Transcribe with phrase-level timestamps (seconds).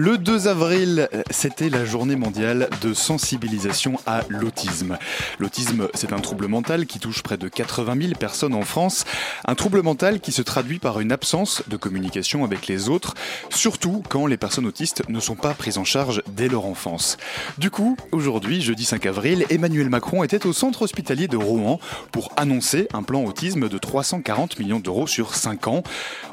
[0.00, 4.96] Le 2 avril, c'était la journée mondiale de sensibilisation à l'autisme.
[5.40, 9.04] L'autisme, c'est un trouble mental qui touche près de 80 000 personnes en France.
[9.44, 13.14] Un trouble mental qui se traduit par une absence de communication avec les autres,
[13.50, 17.16] surtout quand les personnes autistes ne sont pas prises en charge dès leur enfance.
[17.58, 21.80] Du coup, aujourd'hui, jeudi 5 avril, Emmanuel Macron était au centre hospitalier de Rouen
[22.12, 25.82] pour annoncer un plan autisme de 340 millions d'euros sur 5 ans.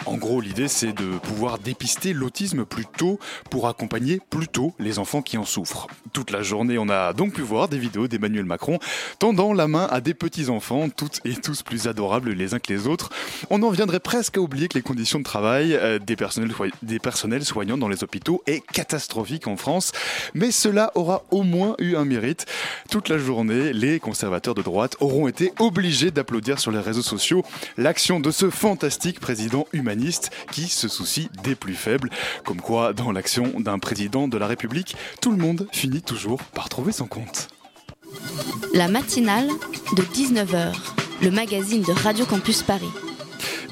[0.05, 3.19] En gros, l'idée, c'est de pouvoir dépister l'autisme plus tôt
[3.63, 5.87] accompagner plus tôt les enfants qui en souffrent.
[6.13, 8.79] Toute la journée, on a donc pu voir des vidéos d'Emmanuel Macron
[9.19, 12.87] tendant la main à des petits-enfants, toutes et tous plus adorables les uns que les
[12.87, 13.09] autres.
[13.49, 17.77] On en viendrait presque à oublier que les conditions de travail euh, des personnels soignants
[17.77, 19.91] dans les hôpitaux est catastrophique en France.
[20.33, 22.45] Mais cela aura au moins eu un mérite.
[22.89, 27.43] Toute la journée, les conservateurs de droite auront été obligés d'applaudir sur les réseaux sociaux
[27.77, 32.09] l'action de ce fantastique président humaniste qui se soucie des plus faibles.
[32.43, 36.69] Comme quoi, dans l'action d'un président de la République, tout le monde finit toujours par
[36.69, 37.47] trouver son compte.
[38.73, 39.47] La matinale
[39.95, 40.73] de 19h,
[41.21, 42.91] le magazine de Radio Campus Paris.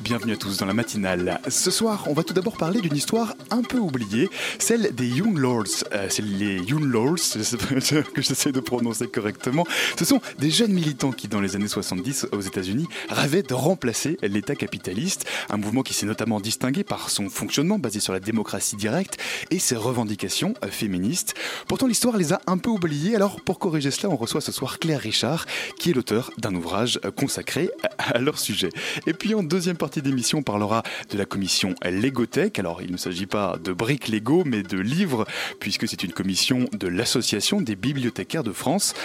[0.03, 1.39] Bienvenue à tous dans la matinale.
[1.47, 5.37] Ce soir, on va tout d'abord parler d'une histoire un peu oubliée, celle des Young
[5.37, 5.85] Lords.
[5.93, 7.15] Euh, c'est les Young Lords,
[8.13, 9.65] que j'essaie de prononcer correctement.
[9.97, 14.17] Ce sont des jeunes militants qui, dans les années 70 aux États-Unis, rêvaient de remplacer
[14.21, 18.75] l'État capitaliste, un mouvement qui s'est notamment distingué par son fonctionnement basé sur la démocratie
[18.75, 19.17] directe
[19.51, 21.33] et ses revendications féministes.
[21.69, 23.15] Pourtant, l'histoire les a un peu oubliés.
[23.15, 25.45] Alors, pour corriger cela, on reçoit ce soir Claire Richard,
[25.79, 28.69] qui est l'auteur d'un ouvrage consacré à leur sujet.
[29.07, 30.81] Et puis, en deuxième partie d'émission, on parlera
[31.11, 32.57] de la commission Legothèque.
[32.57, 35.27] Alors, il ne s'agit pas de briques Lego, mais de livres,
[35.59, 38.95] puisque c'est une commission de l'Association des bibliothécaires de France.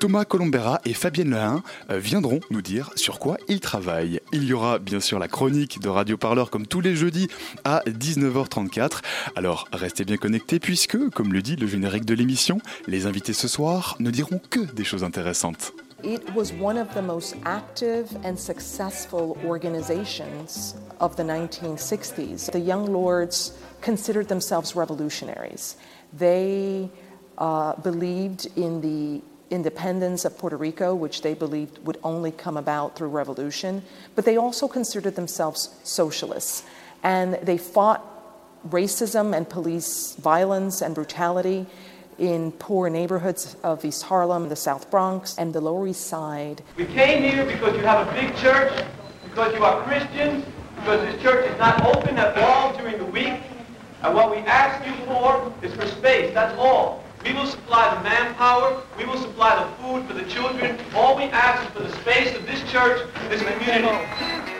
[0.00, 4.20] Thomas Colombera et Fabienne Lehain euh, viendront nous dire sur quoi ils travaillent.
[4.32, 7.28] Il y aura bien sûr la chronique de Radio Parleur comme tous les jeudis
[7.64, 9.02] à 19h34.
[9.36, 13.46] Alors, restez bien connectés, puisque, comme le dit le générique de l'émission, les invités ce
[13.46, 15.74] soir ne diront que des choses intéressantes.
[16.02, 22.52] It was one of the most active and successful organizations of the 1960s.
[22.52, 25.76] The Young Lords considered themselves revolutionaries.
[26.12, 26.88] They
[27.36, 32.94] uh, believed in the independence of Puerto Rico, which they believed would only come about
[32.94, 33.82] through revolution,
[34.14, 36.62] but they also considered themselves socialists.
[37.02, 38.04] And they fought
[38.68, 41.66] racism and police violence and brutality
[42.18, 46.62] in poor neighborhoods of East Harlem, the South Bronx, and the Lower East Side.
[46.76, 48.72] We came here because you have a big church,
[49.24, 50.44] because you are Christians,
[50.76, 53.34] because this church is not open at all during the week.
[54.02, 57.04] And what we ask you for is for space, that's all.
[57.24, 60.78] We will supply the manpower, we will supply the food for the children.
[60.94, 64.57] All we ask is for the space of this church, this community.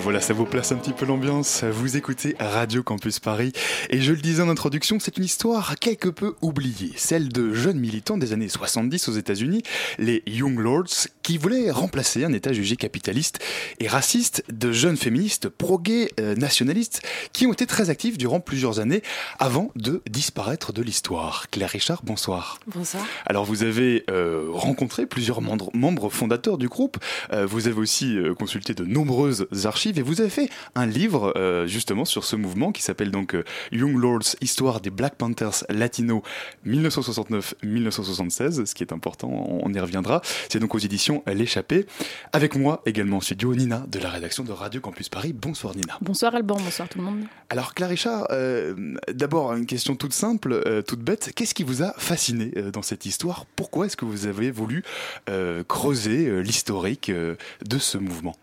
[0.00, 1.62] Voilà, ça vous place un petit peu l'ambiance.
[1.64, 3.52] Vous écoutez Radio Campus Paris.
[3.90, 6.92] Et je le disais en introduction, c'est une histoire quelque peu oubliée.
[6.96, 9.62] Celle de jeunes militants des années 70 aux États-Unis,
[9.98, 13.40] les Young Lords, qui voulaient remplacer un État jugé capitaliste
[13.78, 17.02] et raciste de jeunes féministes pro-gays euh, nationalistes
[17.32, 19.02] qui ont été très actifs durant plusieurs années
[19.38, 21.50] avant de disparaître de l'histoire.
[21.50, 22.58] Claire Richard, bonsoir.
[22.66, 23.04] Bonsoir.
[23.26, 26.98] Alors vous avez euh, rencontré plusieurs membres, membres fondateurs du groupe,
[27.32, 31.32] Euh, vous avez aussi euh, consulté de nombreuses archives et vous avez fait un livre
[31.36, 35.64] euh, justement sur ce mouvement qui s'appelle donc euh, Young Lords, Histoire des Black Panthers
[35.68, 36.22] Latino
[36.66, 40.20] 1969-1976, ce qui est important, on, y reviendra.
[40.48, 41.86] C'est donc aux éditions L'échappée.
[42.32, 45.32] Avec moi également en studio Nina de la rédaction de Radio Campus Paris.
[45.32, 45.98] Bonsoir Nina.
[46.00, 47.24] Bonsoir Alban, bonsoir tout le monde.
[47.48, 51.32] Alors Claire Richard, euh, d'abord une question toute simple, euh, toute bête.
[51.34, 53.46] Qu'est-ce qui vous a fasciné dans cette histoire?
[53.56, 54.84] Pourquoi est-ce que vous avez voulu
[55.68, 58.36] creuser l'historique de ce mouvement?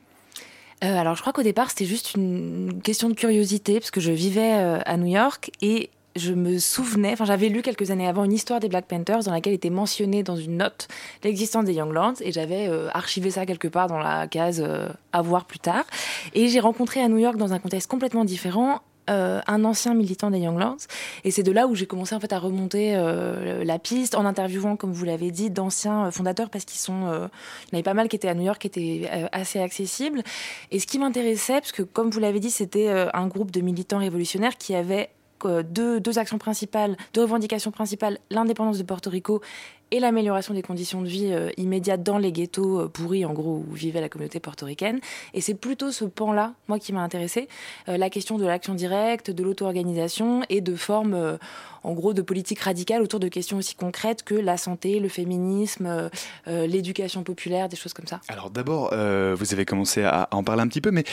[0.83, 4.11] Euh, alors, je crois qu'au départ, c'était juste une question de curiosité, parce que je
[4.11, 8.23] vivais euh, à New York et je me souvenais, enfin j'avais lu quelques années avant
[8.23, 10.87] une histoire des Black Panthers dans laquelle était mentionnée dans une note
[11.23, 14.65] l'existence des Young Lords et j'avais euh, archivé ça quelque part dans la case
[15.13, 15.85] à voir plus tard.
[16.33, 20.31] Et j'ai rencontré à New York dans un contexte complètement différent euh, un ancien militant
[20.31, 20.77] des Young Lords.
[21.23, 24.25] Et c'est de là où j'ai commencé en fait à remonter euh, la piste en
[24.25, 27.29] interviewant, comme vous l'avez dit, d'anciens euh, fondateurs parce qu'ils sont, y en
[27.73, 30.23] avait pas mal qui étaient à New York, qui étaient assez accessibles.
[30.71, 33.99] Et ce qui m'intéressait, parce que comme vous l'avez dit, c'était un groupe de militants
[33.99, 35.09] révolutionnaires qui avaient
[35.45, 39.41] deux, deux actions principales, deux revendications principales, l'indépendance de Porto Rico
[39.91, 43.63] et l'amélioration des conditions de vie euh, immédiates dans les ghettos euh, pourris, en gros,
[43.67, 44.99] où vivait la communauté portoricaine.
[45.33, 47.47] Et c'est plutôt ce pan-là, moi, qui m'a intéressé,
[47.87, 51.37] euh, la question de l'action directe, de l'auto-organisation et de formes, euh,
[51.83, 56.09] en gros, de politique radicale autour de questions aussi concrètes que la santé, le féminisme,
[56.45, 58.19] l'éducation populaire, des choses comme ça.
[58.27, 61.05] Alors d'abord, vous avez commencé à, en parler un petit peu, mais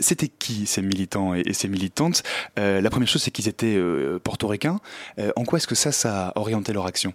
[0.00, 2.22] c'était qui ces militants et, et ces militantes?
[2.56, 3.78] La première chose, c'est qu'ils étaient
[4.22, 4.80] portoricains.
[5.36, 7.12] En quoi est-ce que ça, ça a orienté leur action?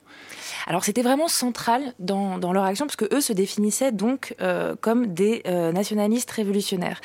[0.68, 4.76] Alors c'était vraiment central dans, dans leur action parce que eux se définissaient donc euh,
[4.80, 7.02] comme des euh, nationalistes révolutionnaires.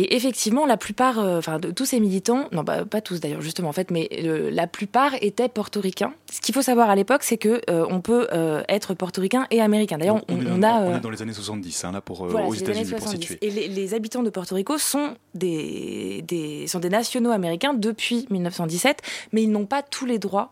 [0.00, 3.40] Et effectivement, la plupart, euh, enfin, de tous ces militants, non, bah, pas tous d'ailleurs,
[3.40, 6.12] justement, en fait, mais euh, la plupart étaient portoricains.
[6.30, 8.28] Ce qu'il faut savoir à l'époque, c'est que euh, on peut
[8.68, 9.98] être portoricain et américain.
[9.98, 10.82] D'ailleurs, on, on a.
[10.82, 13.20] on est dans les années 70, hein, là, pour, voilà, aux États-Unis, pour 70.
[13.20, 13.38] situer.
[13.40, 18.28] Et les, les habitants de Porto Rico sont des, des, sont des nationaux américains depuis
[18.30, 19.02] 1917,
[19.32, 20.50] mais ils n'ont pas tous les droits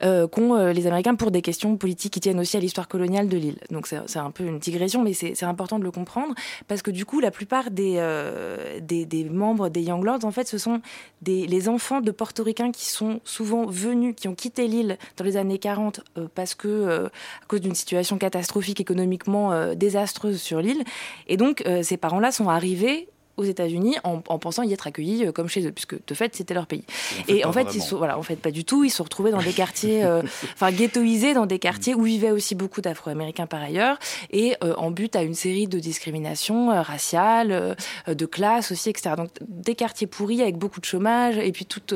[0.00, 3.58] qu'ont les Américains pour des questions politiques qui tiennent aussi à l'histoire coloniale de l'île.
[3.70, 6.34] Donc c'est un peu une digression, mais c'est c'est important de le comprendre,
[6.68, 10.46] parce que du coup, la plupart des, euh, des, membres des Young Lords, en fait,
[10.46, 10.80] ce sont
[11.22, 15.36] des, les enfants de portoricains qui sont souvent venus, qui ont quitté l'île dans les
[15.36, 20.60] années 40 euh, parce que, euh, à cause d'une situation catastrophique économiquement euh, désastreuse sur
[20.60, 20.84] l'île.
[21.26, 25.32] Et donc, ces parents-là sont arrivés aux États-Unis en, en pensant y être accueillis euh,
[25.32, 26.84] comme chez eux, puisque de fait c'était leur pays.
[27.28, 28.84] Et Et en fait, ils sont, voilà, en fait pas du tout.
[28.84, 30.22] Ils se sont retrouvés dans des quartiers, euh,
[30.54, 33.98] enfin ghettoisés, dans des quartiers où vivaient aussi beaucoup d'Afro-Américains par ailleurs,
[34.30, 37.76] et euh, en but à une série de discriminations euh, raciales,
[38.06, 39.14] de classe aussi, etc.
[39.16, 41.94] Donc des quartiers pourris avec beaucoup de chômage et puis toute,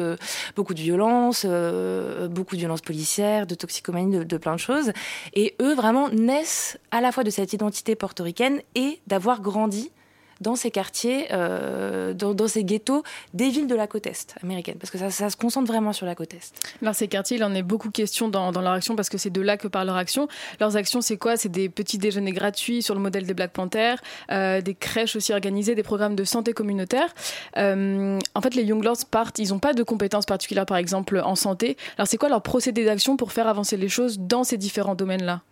[0.56, 1.44] beaucoup de violence,
[2.30, 4.92] beaucoup de violences policières, de toxicomanie, de, de plein de choses.
[5.34, 9.90] Et eux vraiment naissent à la fois de cette identité portoricaine et d'avoir grandi
[10.40, 13.02] dans ces quartiers, euh, dans, dans ces ghettos
[13.34, 16.06] des villes de la côte Est américaine, parce que ça, ça se concentre vraiment sur
[16.06, 16.54] la côte Est.
[16.82, 19.30] Alors ces quartiers, il en est beaucoup question dans, dans leur action parce que c'est
[19.30, 20.28] de là que part leur action.
[20.60, 21.36] Leurs actions, c'est quoi?
[21.36, 23.98] C'est des petits déjeuners gratuits sur le modèle des Black Panthers,
[24.30, 27.14] euh, des crèches aussi organisées, des programmes de santé communautaire.
[27.56, 31.20] Euh, en fait, les Young Lords partent, ils n'ont pas de compétences particulières, par exemple
[31.24, 31.76] en santé.
[31.96, 35.42] Alors c'est quoi leur procédé d'action pour faire avancer les choses dans ces différents domaines-là?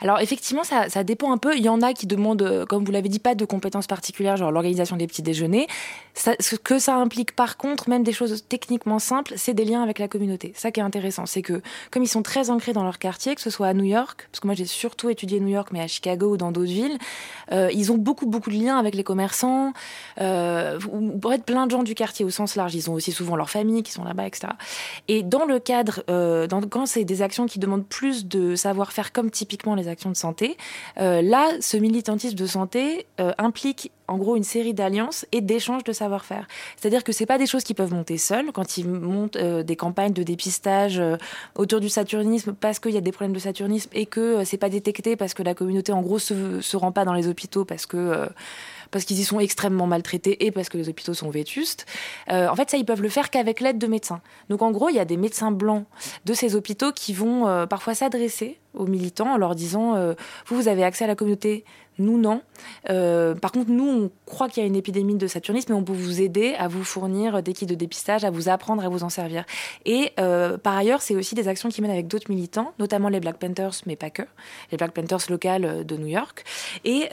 [0.00, 1.56] Alors effectivement, ça, ça dépend un peu.
[1.56, 4.52] Il y en a qui demandent, comme vous l'avez dit, pas de compétences particulières, genre
[4.52, 5.66] l'organisation des petits déjeuners.
[6.14, 9.98] Ce que ça implique par contre, même des choses techniquement simples, c'est des liens avec
[9.98, 10.52] la communauté.
[10.54, 11.60] Ça qui est intéressant, c'est que
[11.90, 14.40] comme ils sont très ancrés dans leur quartier, que ce soit à New York, parce
[14.40, 16.98] que moi j'ai surtout étudié New York, mais à Chicago ou dans d'autres villes,
[17.52, 19.72] euh, ils ont beaucoup beaucoup de liens avec les commerçants,
[20.20, 22.74] euh, ou peut-être plein de gens du quartier au sens large.
[22.74, 24.48] Ils ont aussi souvent leur famille qui sont là-bas, etc.
[25.08, 29.30] Et dans le cadre, euh, quand c'est des actions qui demandent plus de savoir-faire, comme
[29.30, 30.56] typiquement les actions de santé,
[30.98, 33.06] euh, là, ce militantisme de santé
[33.38, 36.46] implique en gros une série d'alliances et d'échanges de savoir-faire.
[36.76, 39.76] C'est-à-dire que c'est pas des choses qui peuvent monter seules quand ils montent euh, des
[39.76, 41.16] campagnes de dépistage euh,
[41.54, 44.58] autour du saturnisme parce qu'il y a des problèmes de saturnisme et que euh, c'est
[44.58, 47.64] pas détecté parce que la communauté en gros se, se rend pas dans les hôpitaux
[47.64, 48.26] parce que euh,
[48.90, 51.84] parce qu'ils y sont extrêmement maltraités et parce que les hôpitaux sont vétustes.
[52.28, 54.20] En fait, ça, ils peuvent le faire qu'avec l'aide de médecins.
[54.50, 55.84] Donc, en gros, il y a des médecins blancs
[56.26, 60.14] de ces hôpitaux qui vont parfois s'adresser aux militants en leur disant euh,
[60.46, 61.64] Vous, vous avez accès à la communauté
[61.98, 62.42] nous, non.
[62.90, 65.84] Euh, par contre, nous, on croit qu'il y a une épidémie de saturnisme, mais on
[65.84, 69.04] peut vous aider à vous fournir des kits de dépistage, à vous apprendre à vous
[69.04, 69.44] en servir.
[69.84, 73.20] Et euh, par ailleurs, c'est aussi des actions qui mènent avec d'autres militants, notamment les
[73.20, 74.22] Black Panthers, mais pas que,
[74.72, 76.44] les Black Panthers locales de New York.
[76.84, 77.08] Et,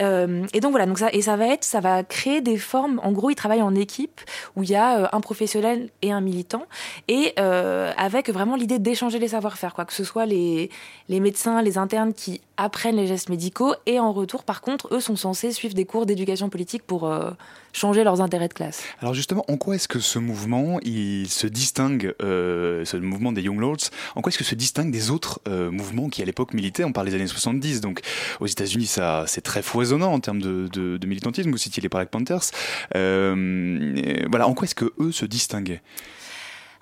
[0.53, 2.99] et donc voilà, donc ça, et ça va être, ça va créer des formes.
[3.03, 4.21] En gros, ils travaillent en équipe
[4.55, 6.63] où il y a un professionnel et un militant,
[7.07, 10.69] et avec vraiment l'idée d'échanger les savoir-faire, quoi, que ce soit les
[11.11, 15.01] les médecins, les internes qui apprennent les gestes médicaux, et en retour, par contre, eux
[15.01, 17.31] sont censés suivre des cours d'éducation politique pour euh,
[17.73, 18.83] changer leurs intérêts de classe.
[19.01, 23.41] Alors justement, en quoi est-ce que ce mouvement, il se distingue, euh, ce mouvement des
[23.41, 26.53] Young Lords, en quoi est-ce que se distingue des autres euh, mouvements qui à l'époque
[26.53, 26.83] militaient?
[26.83, 28.01] On parle des années 70, donc
[28.39, 31.51] aux États-Unis, ça c'est très foisonnant en termes de, militantisme.
[31.51, 32.51] Vous citiez les Black Panthers.
[32.93, 35.81] Voilà, en quoi est-ce que eux se distinguaient?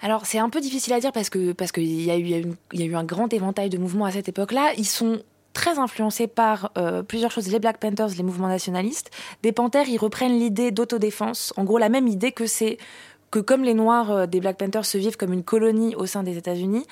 [0.02, 2.82] Alors c'est un peu difficile à dire parce que parce qu'il y a eu y
[2.82, 4.72] a eu- un grand éventail de mouvements à cette époque-là.
[4.78, 5.22] Ils sont
[5.54, 9.10] très influencés par euh, plusieurs choses, les Black Panthers, les mouvements nationalistes.
[9.44, 12.78] Des Panthères, ils reprennent l'idée d'autodéfense, en gros la même idée que c'est
[13.32, 16.24] que comme les Noirs euh, des Black Panthers se vivent comme une colonie au sein
[16.24, 16.86] des États-Unis,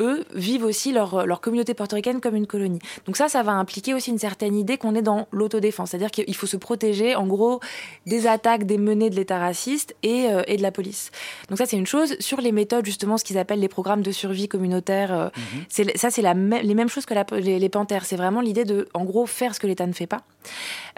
[0.00, 2.78] eux vivent aussi leur, leur communauté portoricaine comme une colonie.
[3.06, 6.34] Donc ça, ça va impliquer aussi une certaine idée qu'on est dans l'autodéfense, c'est-à-dire qu'il
[6.36, 7.60] faut se protéger, en gros,
[8.06, 11.10] des attaques, des menées de l'État raciste et, euh, et de la police.
[11.48, 12.16] Donc ça, c'est une chose.
[12.20, 15.28] Sur les méthodes, justement, ce qu'ils appellent les programmes de survie communautaire, euh,
[15.68, 18.04] c'est ça, c'est les mêmes choses que la- les, les panthères.
[18.04, 20.22] C'est vraiment l'idée de, en gros, faire ce que l'État ne fait pas.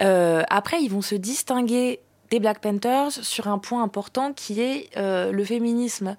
[0.02, 4.88] Euh, après, ils vont se distinguer des Black Panthers sur un point important qui est
[4.96, 6.16] euh, le féminisme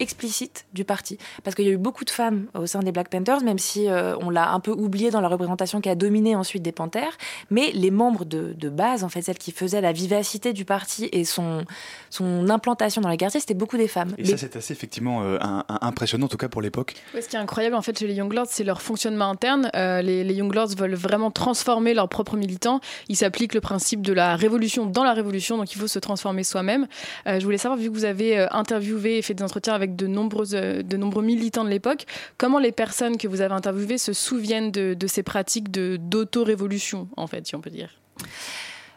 [0.00, 1.18] explicite du parti.
[1.44, 3.88] Parce qu'il y a eu beaucoup de femmes au sein des Black Panthers, même si
[3.88, 7.16] euh, on l'a un peu oublié dans la représentation qui a dominé ensuite des Panthères.
[7.50, 11.08] Mais les membres de, de base, en fait, celles qui faisaient la vivacité du parti
[11.12, 11.64] et son,
[12.10, 14.14] son implantation dans les quartiers, c'était beaucoup des femmes.
[14.18, 16.94] Et Mais- ça, c'est assez effectivement euh, un- un- impressionnant, en tout cas pour l'époque.
[17.14, 19.70] Ouais, ce qui est incroyable en fait chez les Young Lords, c'est leur fonctionnement interne.
[19.74, 22.80] Euh, les, les Young Lords veulent vraiment transformer leurs propres militants.
[23.08, 26.44] Ils s'appliquent le principe de la révolution dans la révolution, donc il faut se transformer
[26.44, 26.86] soi-même.
[27.26, 30.82] Euh, je voulais savoir, vu que vous avez interviewé et fait des entretiens avec euh,
[30.82, 32.04] de nombreux militants de l'époque,
[32.38, 37.46] comment les personnes que vous avez interviewées se souviennent de, ces pratiques d'auto-révolution, en fait,
[37.46, 37.90] si on peut dire?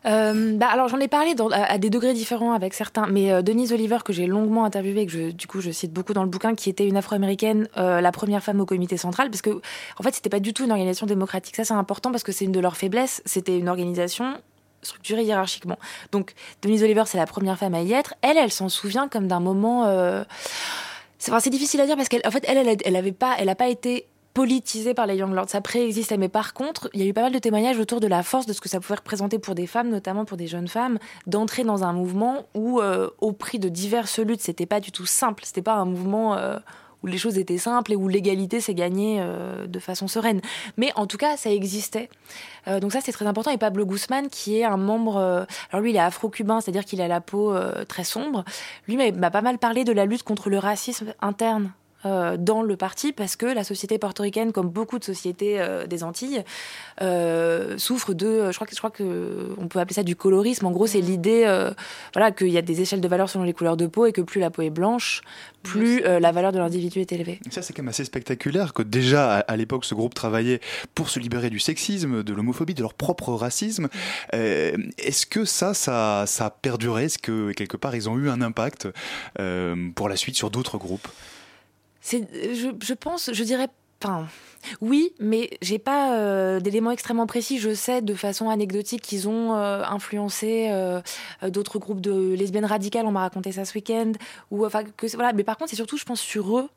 [0.06, 3.74] Euh, bah alors j'en ai parlé à, des degrés différents avec certains, mais euh, Denise
[3.74, 6.70] Oliver que j'ai longuement interviewée, que du coup je cite beaucoup dans le bouquin, qui
[6.70, 10.40] était une Afro-américaine, la première femme au comité central, parce que en fait c'était pas
[10.40, 11.58] du tout une organisation démocratique.
[11.58, 13.22] Ça c'est important parce que c'est une de leurs faiblesses.
[13.26, 14.38] C'était une organisation
[14.82, 15.78] structurée hiérarchiquement.
[16.12, 18.14] Donc Denise Oliver c'est la première femme à y être.
[18.22, 19.86] Elle, elle s'en souvient comme d'un moment.
[19.88, 20.24] euh,
[21.18, 24.94] C'est difficile à dire parce qu'elle en fait elle, elle, pas, elle pas été politisée
[24.94, 25.50] par les Young Lords.
[25.50, 28.08] Ça préexistait, mais par contre, il y a eu pas mal de témoignages autour de
[28.08, 30.68] la force de ce que ça pouvait représenter pour des femmes, notamment pour des jeunes
[30.68, 34.92] femmes, d'entrer dans un mouvement où, euh, au prix de diverses luttes, c'était pas du
[34.92, 35.44] tout simple.
[35.46, 36.58] C'était pas un mouvement euh,
[37.04, 40.42] où les choses étaient simples et où l'égalité s'est gagnée euh, de façon sereine.
[40.78, 42.10] Mais en tout cas, ça existait.
[42.68, 43.52] Euh, donc ça, c'est très important.
[43.52, 45.18] Et Pablo Guzman, qui est un membre...
[45.18, 47.54] euh, alors lui, il est afro-cubain, c'est-à-dire qu'il a la peau
[47.88, 48.44] très sombre.
[48.88, 51.72] Lui m'a pas mal parlé de la lutte contre le racisme interne
[52.06, 56.04] euh, dans le parti parce que la société portoricaine, comme beaucoup de sociétés euh, des
[56.04, 56.44] Antilles,
[57.02, 60.66] euh, souffre de, je crois que je crois que on peut appeler ça du colorisme.
[60.66, 61.72] En gros, c'est l'idée, euh,
[62.14, 64.22] voilà, qu'il y a des échelles de valeur selon les couleurs de peau et que
[64.22, 65.22] plus la peau est blanche,
[65.64, 67.40] plus euh, la valeur de l'individu est élevée.
[67.50, 70.62] Ça, c'est quand même assez spectaculaire que déjà, à, à l'époque, ce groupe travaillait
[70.96, 73.90] pour se libérer du sexisme, de l'homophobie, de leur propre racisme.
[74.34, 77.06] Euh, Est-ce que ça, ça, ça a perduré?
[77.06, 78.88] Est-ce que, quelque part, ils ont eu un impact
[79.40, 81.08] euh, pour la suite sur d'autres groupes?
[82.10, 83.68] C'est, je, pense, je dirais,
[84.02, 84.26] enfin,
[84.82, 87.60] oui, mais j'ai pas euh, d'éléments extrêmement précis.
[87.60, 91.02] Je sais de façon anecdotique qu'ils ont euh, influencé euh,
[91.44, 93.06] euh, d'autres groupes de lesbiennes radicales.
[93.06, 94.14] On m'a raconté ça ce week-end.
[94.50, 95.34] Ou enfin que voilà.
[95.34, 96.70] Mais par contre, c'est surtout, je pense, sur eux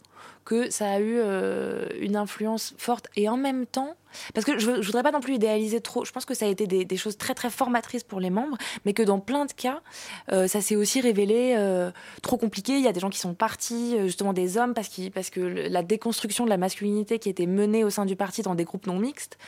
[0.44, 3.94] que ça a eu euh, une influence forte et en même temps
[4.34, 6.48] parce que je, je voudrais pas non plus idéaliser trop je pense que ça a
[6.48, 9.80] été des, choses très très formatrices pour les membres mais que dans plein de cas
[10.32, 11.90] euh, ça s'est aussi révélé euh,
[12.22, 12.74] trop compliqué.
[12.74, 15.82] Il y a des gens qui sont partis justement des hommes parce, parce que la
[15.82, 18.98] déconstruction de la masculinité qui était menée au sein du parti dans des groupes non
[18.98, 19.38] mixtes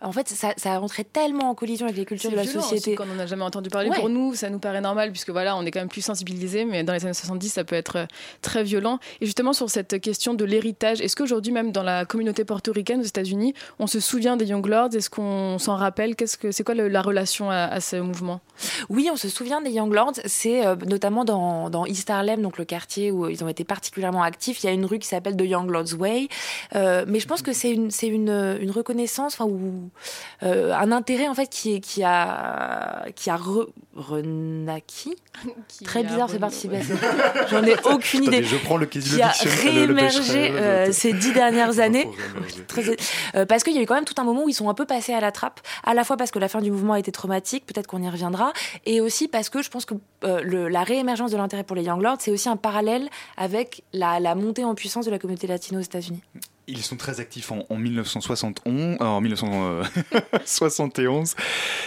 [0.00, 2.94] en fait ça, ça rentrait tellement en collision avec les cultures de la société aussi,
[2.94, 3.90] quand on n'en a jamais entendu parler.
[3.90, 3.96] Ouais.
[3.96, 6.84] Pour nous, ça nous paraît normal, puisque voilà, on est quand même plus sensibilisés, mais
[6.84, 8.06] dans les années 70, ça peut être euh,
[8.42, 8.98] très violent.
[9.20, 13.04] Et justement, sur cette question de l'héritage, est-ce qu'aujourd'hui, même dans la communauté portoricaine aux
[13.04, 14.94] États-Unis, on se souvient des Young Lords?
[14.94, 16.16] Est-ce qu'on s'en rappelle?
[16.16, 18.40] Qu'est-ce que C'est quoi la relation à, à ce mouvement?
[18.88, 20.14] Oui, on se souvient des Young Lords.
[20.24, 24.22] C'est euh, notamment dans, dans East Harlem, donc le quartier où ils ont été particulièrement
[24.22, 24.62] actifs.
[24.62, 26.28] Il y a une rue qui s'appelle The Young Lords Way.
[26.74, 29.85] Euh, mais je pense que c'est une, c'est une, une reconnaissance, enfin, ou
[30.42, 35.14] euh, un intérêt en fait qui, est- qui a, qui a re, renaquis.
[35.84, 36.76] Très a bizarre, participé.
[36.76, 36.82] ouais.
[37.50, 38.42] J'en ai aucune Attendez, idée.
[38.44, 42.08] je prends le- le qui a réémergé euh, ces dix dernières années.
[42.68, 42.96] Très-
[43.34, 44.74] euh, parce qu'il y a eu quand même tout un moment où ils sont un
[44.74, 46.98] peu passés à la trappe, à la fois parce que la fin du mouvement a
[46.98, 48.52] été traumatique, peut-être qu'on y reviendra,
[48.86, 51.82] et aussi parce que je pense que euh, le- la réémergence de l'intérêt pour les
[51.84, 55.46] Young Lords, c'est aussi un parallèle avec la, la montée en puissance de la communauté
[55.46, 56.22] latino aux États-Unis.
[56.68, 61.34] Ils sont très actifs en, en 1971, euh, en 1971,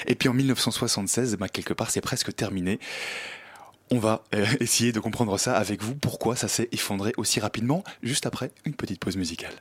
[0.07, 2.79] et puis en 1976, bah, quelque part, c'est presque terminé.
[3.91, 7.83] On va euh, essayer de comprendre ça avec vous, pourquoi ça s'est effondré aussi rapidement,
[8.03, 9.53] juste après une petite pause musicale.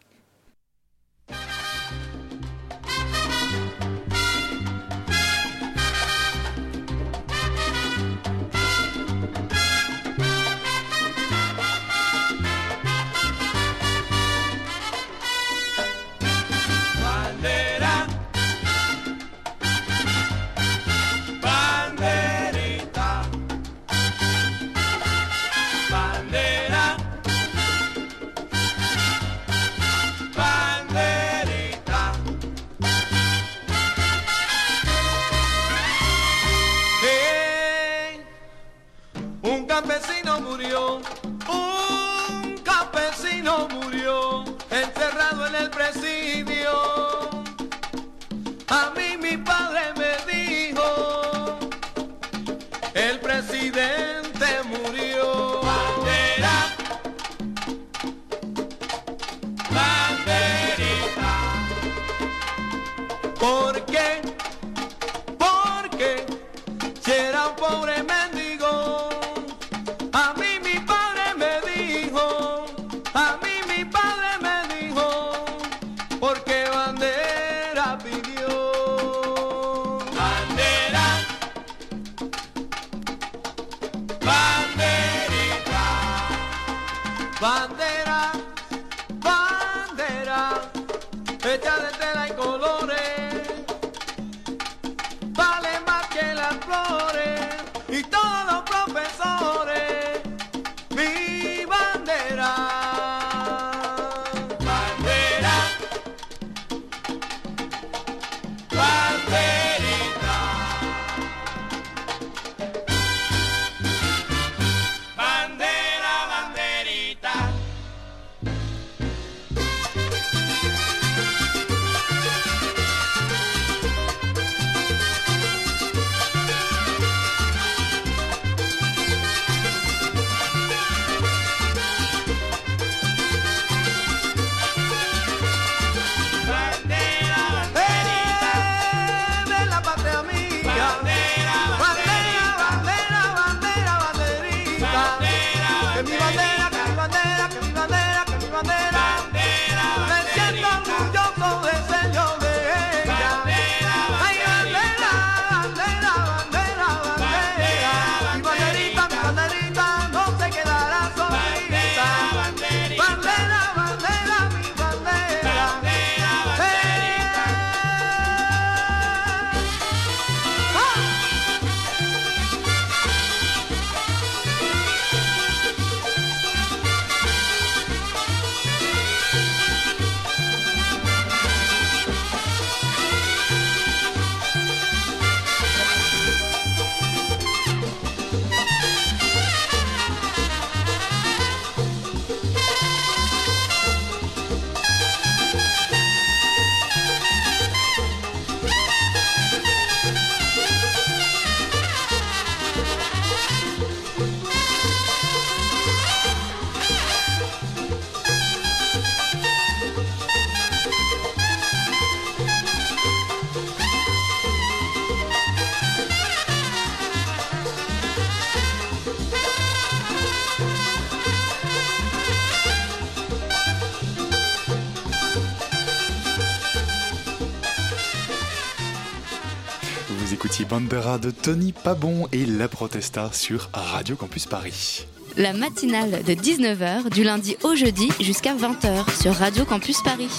[230.88, 235.07] De Tony Pabon et La Protesta sur Radio Campus Paris.
[235.37, 240.31] La matinale de 19h du lundi au jeudi jusqu'à 20h sur Radio Campus Paris.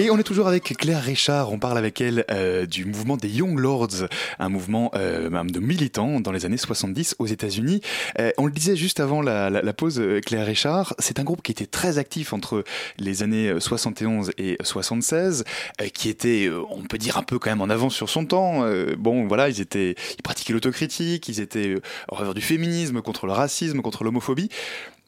[0.00, 3.28] Et on est toujours avec Claire Richard, on parle avec elle euh, du mouvement des
[3.28, 4.06] Young Lords,
[4.38, 7.80] un mouvement euh, de militants dans les années 70 aux États-Unis.
[8.20, 11.50] Euh, on le disait juste avant la, la- pause, Claire Richard, c'est un groupe qui
[11.50, 12.62] était très actif entre
[12.98, 15.42] les années euh, 71 et 76,
[15.80, 18.62] euh, qui était, on peut dire, un peu quand même en avance sur son temps.
[18.98, 21.74] Bon, voilà, ils étaient, ils pratiquaient l'autocritique, ils étaient
[22.08, 24.48] en faveur du féminisme, contre le racisme, contre l'homophobie.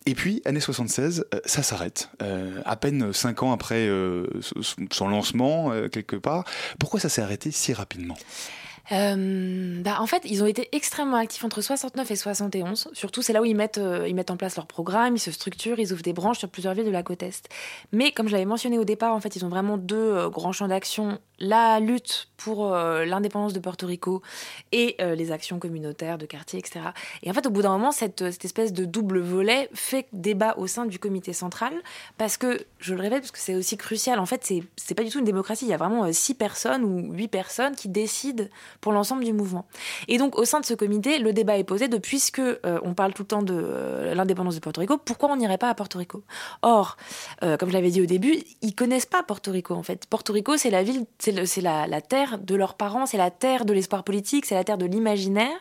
[0.06, 2.08] Et puis, année 76, euh, ça s'arrête.
[2.22, 6.44] Euh, à peine cinq ans après euh, son- son lancement, euh, quelque part.
[6.78, 8.16] Pourquoi ça s'est arrêté si rapidement?
[8.92, 12.88] Euh, bah, en fait, ils ont été extrêmement actifs entre 69 et 71.
[12.92, 15.30] Surtout, c'est là où ils mettent, euh, ils mettent en place leur programme, ils se
[15.30, 17.48] structurent, ils ouvrent des branches sur plusieurs villes de la côte Est.
[17.92, 20.52] Mais comme je l'avais mentionné au départ, en fait, ils ont vraiment deux euh, grands
[20.52, 21.18] champs d'action.
[21.38, 24.20] La lutte pour l'indépendance de Porto Rico
[24.72, 26.80] et les actions communautaires de quartier, etc.
[27.22, 30.66] Et en fait, au bout d'un moment, cette, espèce de double volet fait débat au
[30.66, 31.72] sein du comité central
[32.18, 35.08] parce que, je le répète, parce que c'est aussi crucial, en fait, c'est pas du
[35.08, 35.64] tout une démocratie.
[35.64, 38.44] Il y a vraiment six personnes ou huit personnes qui décident
[38.80, 39.66] pour l'ensemble du mouvement.
[40.08, 42.94] Et donc, au sein de ce comité, le débat est posé de puisque euh, on
[42.94, 45.74] parle tout le temps de euh, l'indépendance de Porto Rico, pourquoi on n'irait pas à
[45.74, 46.22] Porto Rico?
[46.62, 46.96] Or,
[47.42, 50.06] euh, comme je l'avais dit au début, ils connaissent pas Porto Rico en fait.
[50.06, 53.72] Porto Rico, c'est la ville, c'est la, terre de leurs parents, c'est la terre de
[53.72, 55.58] l'espoir politique, c'est la terre de l'imaginaire.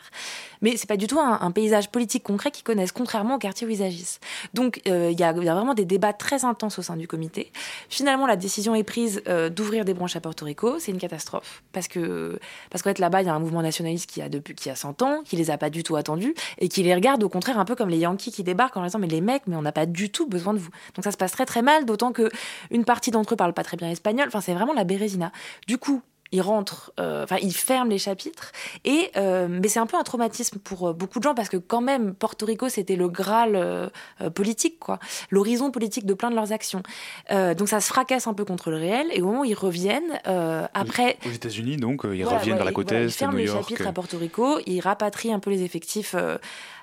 [0.61, 3.69] Mais c'est pas du tout un, paysage politique concret qu'ils connaissent, contrairement au quartier où
[3.69, 4.19] ils agissent.
[4.53, 7.51] Donc il y, y a vraiment des débats très intenses au sein du comité.
[7.87, 10.77] Finalement, la décision est prise d'ouvrir des branches à Porto Rico.
[10.79, 13.61] C'est une catastrophe parce que parce qu'en fait la là-bas, il y a un mouvement
[13.61, 16.35] nationaliste qui a, depuis, qui a 100 ans, qui les a pas du tout attendus,
[16.59, 18.99] et qui les regarde au contraire un peu comme les Yankees qui débarquent en disant
[18.99, 20.69] mais les mecs, mais on n'a pas du tout besoin de vous.
[20.95, 22.29] Donc ça se passe très très mal, d'autant que
[22.69, 24.27] une partie d'entre eux parle pas très bien espagnol.
[24.27, 25.31] Enfin, c'est vraiment la bérésina.
[25.67, 28.51] Du coup, ils rentrent, euh, enfin ils ferment les chapitres.
[28.85, 31.57] Et euh, mais c'est un peu un traumatisme pour euh, beaucoup de gens parce que
[31.57, 33.89] quand même Porto Rico c'était le graal euh,
[34.21, 34.99] euh, politique quoi,
[35.31, 36.83] l'horizon politique de plein de leurs actions.
[37.31, 39.07] Euh, donc ça se fracasse un peu contre le réel.
[39.13, 42.57] Et au moment où ils reviennent euh, après, Aux États-Unis, donc, euh, ils voilà, reviennent
[42.57, 43.61] vers la côte voilà, ils ferment New les York.
[43.61, 43.89] chapitres euh.
[43.89, 46.37] à Porto Rico, ils rapatrient un peu les effectifs euh,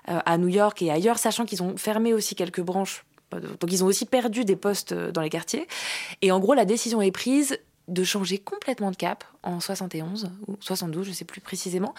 [0.08, 3.04] euh, à New York et ailleurs, sachant qu'ils ont fermé aussi quelques branches.
[3.32, 5.66] Donc ils ont aussi perdu des postes euh, dans les quartiers.
[6.22, 10.56] Et en gros, la décision est prise de changer complètement de cap en 71 ou
[10.60, 11.94] 72, je sais plus précisément,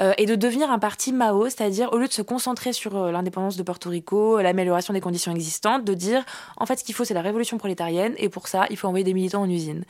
[0.00, 3.12] euh, et de devenir un parti Mao, c'est-à-dire au lieu de se concentrer sur euh,
[3.12, 6.24] l'indépendance de Porto Rico, l'amélioration des conditions existantes, de dire
[6.56, 9.04] en fait ce qu'il faut c'est la révolution prolétarienne et pour ça il faut envoyer
[9.04, 9.84] des militants en usine.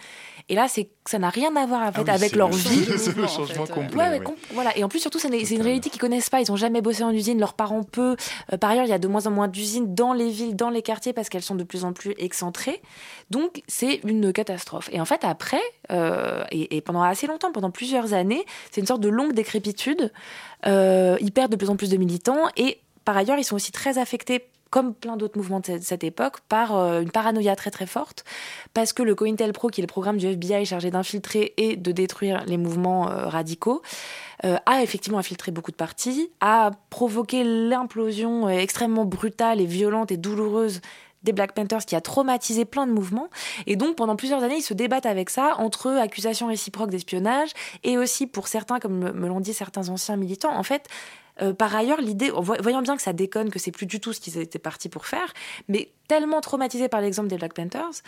[0.48, 2.54] Et là c'est ça n'a rien à voir en fait, Ah oui, avec leur le-
[2.56, 2.84] vie.
[2.96, 3.96] c'est le changement complet.
[3.96, 4.24] Ouais, ouais, ouais.
[4.24, 4.76] com- voilà.
[4.78, 6.40] Et en plus, surtout, c'est une, c'est une réalité qu'ils connaissent pas.
[6.40, 7.40] Ils ont jamais bossé en usine.
[7.40, 8.14] Leurs parents peu.
[8.52, 10.70] Euh, par ailleurs, il y a de moins en moins d'usines dans les villes, dans
[10.70, 12.80] les quartiers, parce qu'elles sont de plus en plus excentrées.
[13.30, 14.88] Donc, c'est une catastrophe.
[14.92, 18.86] Et en fait, après, euh, et, et pendant assez longtemps, pendant plusieurs années, c'est une
[18.86, 20.12] sorte de longue décrépitude.
[20.66, 22.48] Euh, ils perdent de plus en plus de militants.
[22.56, 26.40] Et par ailleurs, ils sont aussi très affectés comme plein d'autres mouvements de cette, époque,
[26.48, 28.24] par euh, une paranoïa très très forte,
[28.72, 32.42] parce que le COINTELPRO, qui est le programme du FBI chargé d'infiltrer et de détruire
[32.46, 33.82] les mouvements euh, radicaux,
[34.66, 40.80] a effectivement infiltré beaucoup de partis, a provoqué l'implosion extrêmement brutale et violente et douloureuse
[41.24, 43.28] des Black Panthers qui a traumatisé plein de mouvements.
[43.66, 47.50] Et donc, pendant plusieurs années, ils se débattent avec ça, entre accusations réciproques d'espionnage,
[47.84, 50.88] et aussi pour certains, comme me l'ont dit certains anciens militants, en fait,
[51.40, 54.12] euh, par ailleurs, l'idée, voy- voyant bien que ça déconne, que c'est plus du tout
[54.12, 55.32] ce qu'ils étaient partis pour faire,
[55.68, 58.02] mais tellement traumatisés par l'exemple des Black Panthers,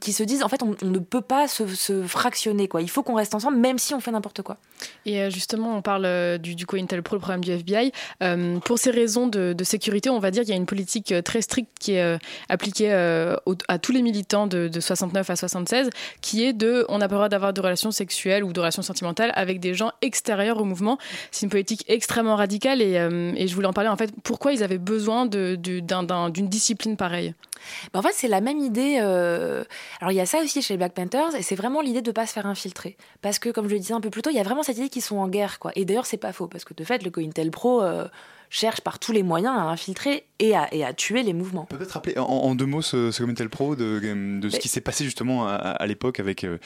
[0.00, 1.64] qui se disent en fait on, ne peut pas se,
[2.06, 2.68] fractionner.
[2.80, 4.56] Il faut qu'on reste ensemble même si on fait n'importe quoi.
[5.04, 7.92] Et euh, justement, on parle euh, du, du COINTELPRO, le programme du FBI.
[8.22, 11.22] Euh, pour ces raisons de, sécurité, on va dire qu'il y a une politique euh,
[11.22, 13.36] très stricte qui est euh, appliquée euh,
[13.68, 17.14] à tous les militants de, de 69 à 76, qui est de on n'a pas
[17.14, 20.64] le droit d'avoir de relations sexuelles ou de relations sentimentales avec des gens extérieurs au
[20.64, 20.98] mouvement.
[21.30, 24.12] C'est une politique extrêmement radicale et, euh, je voulais en parler en fait.
[24.22, 27.34] Pourquoi ils avaient besoin d'une discipline pareille?
[27.92, 28.98] Bah, en fait, c'est la même idée.
[29.00, 29.64] euh,
[30.00, 32.10] Alors, il y a ça aussi chez les Black Panthers, et c'est vraiment l'idée de
[32.10, 32.96] ne pas se faire infiltrer.
[33.22, 34.78] Parce que, comme je le disais un peu plus tôt, il y a vraiment cette
[34.78, 35.72] idée qu'ils sont en guerre, quoi.
[35.76, 38.08] Et d'ailleurs, c'est pas faux, parce que de fait, le COINTELPRO euh,
[38.50, 41.64] cherche par tous les moyens à infiltrer et à, et à tuer les mouvements.
[41.64, 43.98] Peut-être rappeler en, en deux mots ce, ce Pro de,
[44.40, 46.58] de ce Mais- qui s'est passé justement à, à l'époque avec euh,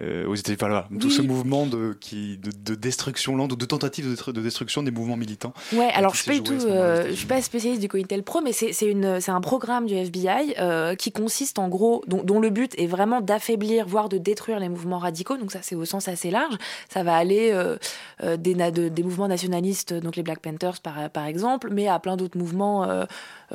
[0.00, 3.64] euh, aux États-Unis, voilà, tout ce mouvement de, qui, de, de destruction lente, ou de
[3.66, 5.52] tentative de, destru- de destruction des mouvements militants.
[5.72, 6.36] Ouais, alors je s'est suis pas
[6.70, 11.68] euh, suis spécialiste du COINTELPRO, mais c'est un programme du FBI euh, qui consiste en
[11.68, 15.36] gros, dont, dont le but est vraiment d'affaiblir, voire de détruire les mouvements radicaux.
[15.36, 16.56] Donc ça, c'est au sens assez large.
[16.88, 17.76] Ça va aller euh,
[18.22, 18.54] euh, des,
[18.88, 22.84] des mouvements nationalistes, donc les Black Panthers par, par exemple, mais à plein d'autres mouvements
[22.84, 23.04] euh,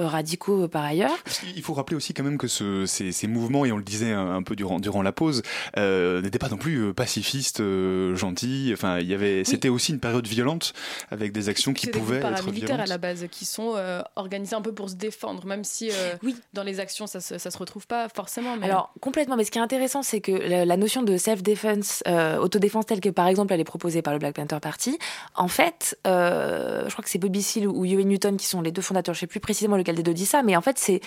[0.05, 1.17] radicaux euh, par ailleurs.
[1.55, 4.11] Il faut rappeler aussi quand même que ce- ces, ces mouvements, et on le disait
[4.13, 5.41] un, un peu durant, durant la pause,
[5.77, 8.71] euh, n'étaient pas non plus euh, pacifistes, euh, gentils.
[8.73, 10.73] Enfin, il y avait, c'était aussi une période violente
[11.11, 12.89] avec des actions qui C'est des pouvaient groupes être paramilitaires à violentes.
[12.89, 16.35] la base qui sont euh, organisés un peu pour se défendre, même si euh, Oui.
[16.53, 18.55] dans les actions ça se, ça se retrouve pas forcément.
[18.57, 18.65] Mais...
[18.65, 22.37] Alors complètement, mais ce qui est intéressant, c'est que la, la notion de self-defense, euh,
[22.37, 24.97] autodéfense telle que par exemple elle est proposée par le Black Panther Party,
[25.35, 28.71] en fait, euh, je crois que c'est Bobby Seale ou Huey Newton qui sont les
[28.71, 31.01] deux fondateurs, je sais plus précisément lequel deux dit ça, mais en fait c'est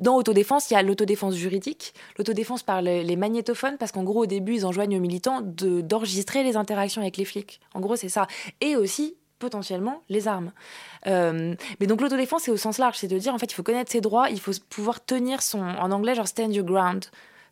[0.00, 4.22] dans autodéfense, il y a l'autodéfense juridique, l'autodéfense par le- les magnétophones, parce qu'en gros,
[4.22, 7.60] au début, ils enjoignent aux militants de- d'enregistrer les interactions avec les flics.
[7.72, 8.26] En gros, c'est ça.
[8.60, 10.50] Et aussi, potentiellement, les armes.
[11.06, 13.62] Euh, mais donc, l'autodéfense, c'est au sens large, c'est de dire, en fait, il faut
[13.62, 17.04] connaître ses droits, il faut pouvoir tenir son, en anglais, genre stand your ground.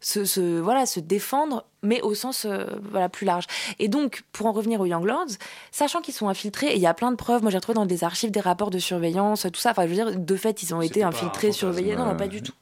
[0.03, 3.45] Se, se- voilà, se défendre, mais au sens euh, voilà, plus large.
[3.79, 5.27] Et donc, pour en revenir aux Young Lords,
[5.73, 7.85] sachant qu'ils sont infiltrés, et il y a plein de preuves, moi j'ai retrouvé dans
[7.85, 10.75] des archives des rapports de surveillance, tout ça, enfin je veux dire, de fait, ils
[10.75, 12.55] ont été infiltrés, surveillés, non, non, pas du tout.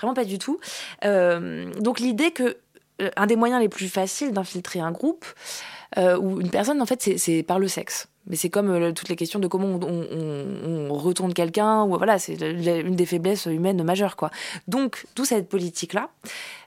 [0.00, 0.60] Vraiment pas du tout.
[1.04, 2.56] Euh, donc l'idée que
[3.02, 5.24] euh, un des moyens les plus faciles d'infiltrer un groupe
[5.98, 8.06] euh, ou une personne, en fait, c'est par le sexe.
[8.26, 11.82] Mais c'est comme euh, toutes les questions de comment on, on- on- on retourne quelqu'un,
[11.84, 14.30] ou voilà, c'est une des faiblesses humaines majeures, quoi.
[14.68, 16.08] Donc, toute cette politique-là,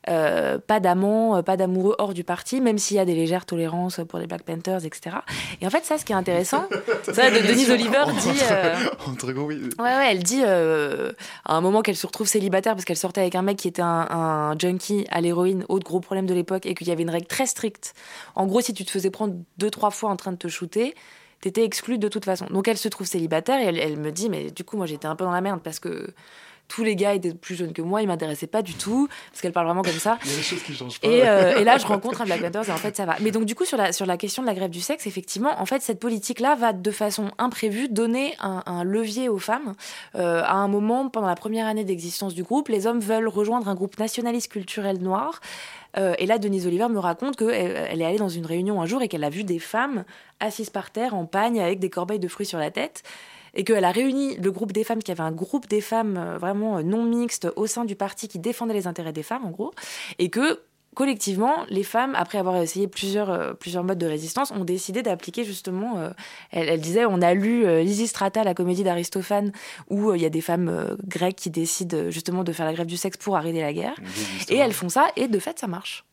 [0.10, 3.46] euh, pas d'amants, euh, pas d'amoureux hors du parti, même s'il y a des légères
[3.46, 5.18] tolérances pour les Black Panthers, etc.
[5.62, 6.66] Et en fait, ça, ce qui est intéressant,
[7.04, 8.40] ça, de Denise Oliver dit.
[8.52, 8.76] euh,
[9.08, 9.60] Entre oui.
[9.80, 11.12] Ouais, ouais, elle dit euh,
[11.46, 13.82] à un moment qu'elle se retrouve célibataire parce qu'elle sortait avec un mec qui était
[13.82, 17.10] un, un junkie à l'héroïne, autre gros problème de l'époque, et qu'il y avait une
[17.10, 17.94] règle très stricte.
[18.36, 20.94] En gros, si tu te faisais prendre deux, trois fois en train de te shooter,
[21.42, 22.46] t'étais exclue de toute façon.
[22.48, 25.16] Donc elle se trouve célibataire et elle, me dit, mais du coup, moi j'étais un
[25.16, 26.14] peu dans la merde parce que
[26.68, 29.54] tous les gars étaient plus jeunes que moi, ils m'intéressaient pas du tout, parce qu'elle
[29.54, 30.18] parle vraiment comme ça.
[30.26, 31.08] Il y a des choses qui changent pas.
[31.08, 33.16] Et, euh, et là, je rencontre un Black Panthers et en fait, ça va.
[33.22, 35.60] Mais donc, du coup, sur la, sur la question de la grève du sexe, effectivement,
[35.60, 39.74] en fait, cette politique-là va de façon imprévue donner un, un levier aux femmes.
[40.16, 43.68] Euh, à un moment, pendant la première année d'existence du groupe, les hommes veulent rejoindre
[43.68, 45.40] un groupe nationaliste culturel noir.
[45.98, 48.86] Euh, et là, Denise Oliver me raconte qu'elle elle est allée dans une réunion un
[48.86, 50.04] jour et qu'elle a vu des femmes
[50.40, 53.04] assises par terre en pagne avec des corbeilles de fruits sur la tête
[53.54, 56.38] et qu'elle a réuni le groupe des femmes, qui avait un groupe des femmes euh,
[56.38, 59.52] vraiment euh, non mixte au sein du parti qui défendait les intérêts des femmes, en
[59.52, 59.72] gros,
[60.20, 60.62] et que
[60.98, 65.44] collectivement, les femmes, après avoir essayé plusieurs, euh, plusieurs modes de résistance, ont décidé d'appliquer
[65.44, 66.00] justement.
[66.00, 66.10] euh,
[66.50, 69.52] elle, elle disait, on a lu euh, Lysistrata, la comédie d'Aristophane,
[69.92, 72.98] où il y a des femmes grecques qui décident justement de faire la grève du
[72.98, 73.94] sexe pour arrêter la guerre.
[74.50, 76.07] Et elles font ça, et de fait, ça marche.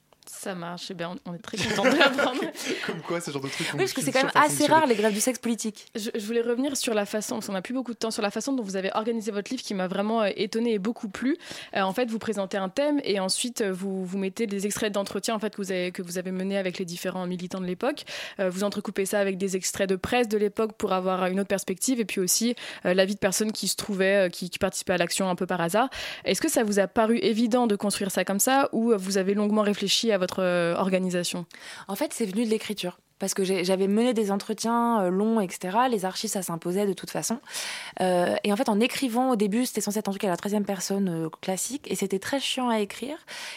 [0.44, 2.40] Ça marche, eh bien, on on est très contents de l'apprendre.
[2.86, 3.66] Comme quoi, ce genre de truc.
[3.72, 5.86] Oui, parce que c'est quand même assez rare les grèves du sexe politique.
[5.94, 8.22] Je, je voulais revenir sur la façon, parce qu'on n'a plus beaucoup de temps, sur
[8.22, 11.08] la façon dont vous avez organisé votre livre qui m'a vraiment euh, étonnée et beaucoup
[11.08, 11.38] plu.
[11.74, 14.92] Euh, en fait, vous présentez un thème et ensuite euh, vous, vous mettez des extraits
[14.92, 17.66] d'entretien en fait, que, vous avez, que vous avez menés avec les différents militants de
[17.66, 18.04] l'époque.
[18.40, 21.48] Euh, vous entrecoupez ça avec des extraits de presse de l'époque pour avoir une autre
[21.48, 22.54] perspective et puis aussi
[22.86, 25.46] euh, l'avis de personnes qui se trouvaient, euh, qui, qui participaient à l'action un peu
[25.46, 25.88] par hasard.
[26.24, 29.34] Est-ce que ça vous a paru évident de construire ça comme ça ou vous avez
[29.34, 31.46] longuement réfléchi à votre euh, organisation
[31.88, 32.98] En fait, c'est venu de l'écriture.
[33.20, 35.78] Parce que j'avais mené des entretiens euh, longs, etc.
[35.88, 37.38] Les archives, ça s'imposait de toute façon.
[38.00, 40.36] Euh, et en fait, en écrivant au début, c'était censé être un truc à la
[40.36, 41.86] 13e personne classique.
[41.90, 43.16] Et c'était très chiant à écrire.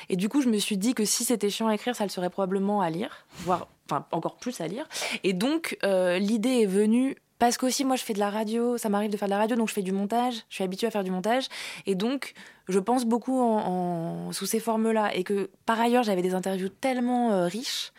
[0.10, 2.10] Et du coup, je me suis dit que si c'était chiant à écrire, ça le
[2.10, 3.26] serait probablement à lire.
[3.40, 4.88] Voire, enfin, encore plus à lire.
[5.24, 7.18] Et donc, l'idée est venue.
[7.40, 9.56] Parce qu'aussi, moi, je fais de la radio, ça m'arrive de faire de la radio,
[9.56, 11.48] donc je fais du montage, je suis habituée à faire du montage.
[11.86, 12.34] Et donc,
[12.68, 15.16] je pense beaucoup en, sous ces formes-là.
[15.16, 17.92] Et que, par ailleurs, j'avais des interviews tellement euh, riches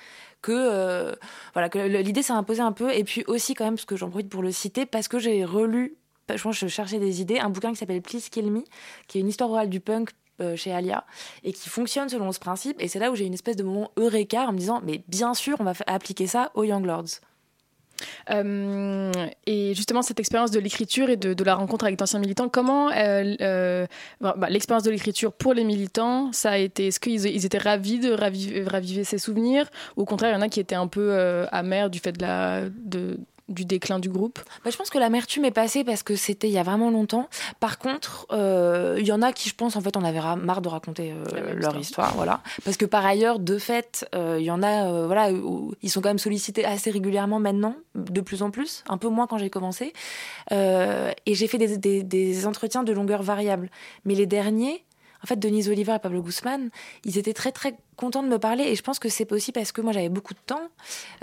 [0.43, 1.15] que euh,
[1.53, 1.69] voilà
[2.01, 4.43] l'idée s'est imposée un peu et puis aussi quand même parce que j'en profite pour
[4.43, 5.97] le citer parce que j'ai relu
[6.33, 8.63] je pense que je cherchais des idées un bouquin qui s'appelle Please Kill Me
[9.09, 11.05] qui est une histoire orale du punk euh, chez Alia
[11.43, 13.91] et qui fonctionne selon ce principe et c'est là où j'ai une espèce de moment
[13.97, 17.21] eureka en me disant mais bien sûr on va appliquer ça aux Young Lords
[18.31, 19.13] Euh,
[19.47, 23.35] et justement, cette expérience de l'écriture et de, la rencontre avec d'anciens militants, comment euh,
[23.41, 23.87] euh,
[24.21, 27.59] bah, bah, l'expérience de l'écriture pour les militants, ça a été Est-ce qu'ils ils étaient
[27.59, 30.89] ravis de raviver, ces souvenirs Ou au contraire, il y en a qui étaient un
[30.89, 34.99] peu amers du fait de la, de, du déclin du groupe Bah, je pense que
[34.99, 37.29] l'amertume est passée parce que c'était il y a vraiment longtemps.
[37.61, 40.61] Par contre, euh, il y en a qui, je pense, en fait, on avait marre
[40.61, 41.79] de raconter euh, leur histoire.
[41.81, 42.41] histoire, voilà.
[42.65, 46.01] Parce que par ailleurs, de fait, euh, il y en a, voilà, où ils sont
[46.01, 49.51] quand même sollicités assez régulièrement maintenant, de plus en plus, un peu moins quand j'ai
[49.51, 49.93] commencé.
[50.51, 53.71] Et j'ai fait des, des- des entretiens de longueur variable.
[54.05, 54.85] Mais les derniers,
[55.23, 56.71] en fait, Denise Oliver et Pablo Guzman,
[57.05, 58.65] ils étaient très très contents de me parler.
[58.65, 60.69] Et je pense que c'est aussi parce que moi j'avais beaucoup de temps,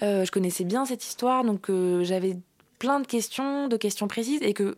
[0.02, 2.38] Euh, je connaissais bien cette histoire, donc euh, j'avais
[2.80, 4.42] plein de questions, de questions précises.
[4.42, 4.78] Et que,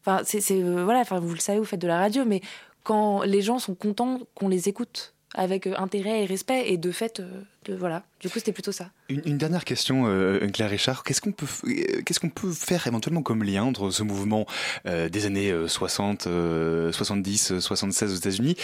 [0.00, 2.40] enfin, c'est, euh, voilà, enfin, vous le savez, vous faites de la radio, mais
[2.82, 7.20] quand les gens sont contents qu'on les écoute avec intérêt et respect et de fait,
[7.70, 8.90] voilà, du coup c'était plutôt ça.
[9.08, 11.02] Une, dernière question, euh, Claire Richard.
[11.04, 14.46] Qu'est-ce qu'on peut, f- euh, qu'est-ce qu'on peut faire éventuellement comme lien entre ce mouvement
[14.86, 18.56] euh, des années euh, 60, euh, 70, euh, 76 aux États-Unis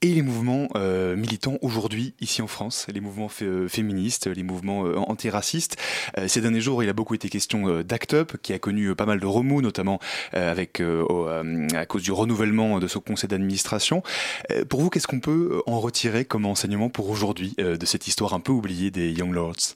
[0.00, 4.82] et les mouvements euh, militants aujourd'hui ici en France, les mouvements fé- féministes, les mouvements
[5.10, 5.76] antiracistes?
[6.28, 9.18] Ces derniers jours, il a beaucoup été question d'Act Up, qui a connu pas mal
[9.18, 9.98] de remous, notamment
[10.32, 14.02] à cause du renouvellement de ce conseil d'administration.
[14.68, 18.40] Pour vous, qu'est-ce qu'on peut en retirer comme enseignement pour aujourd'hui de cette histoire un
[18.40, 19.74] peu oubliée des Young Lords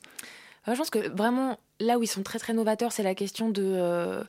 [0.66, 3.62] je pense que vraiment, là où ils sont très très novateurs, c'est la question de
[3.62, 4.22] euh,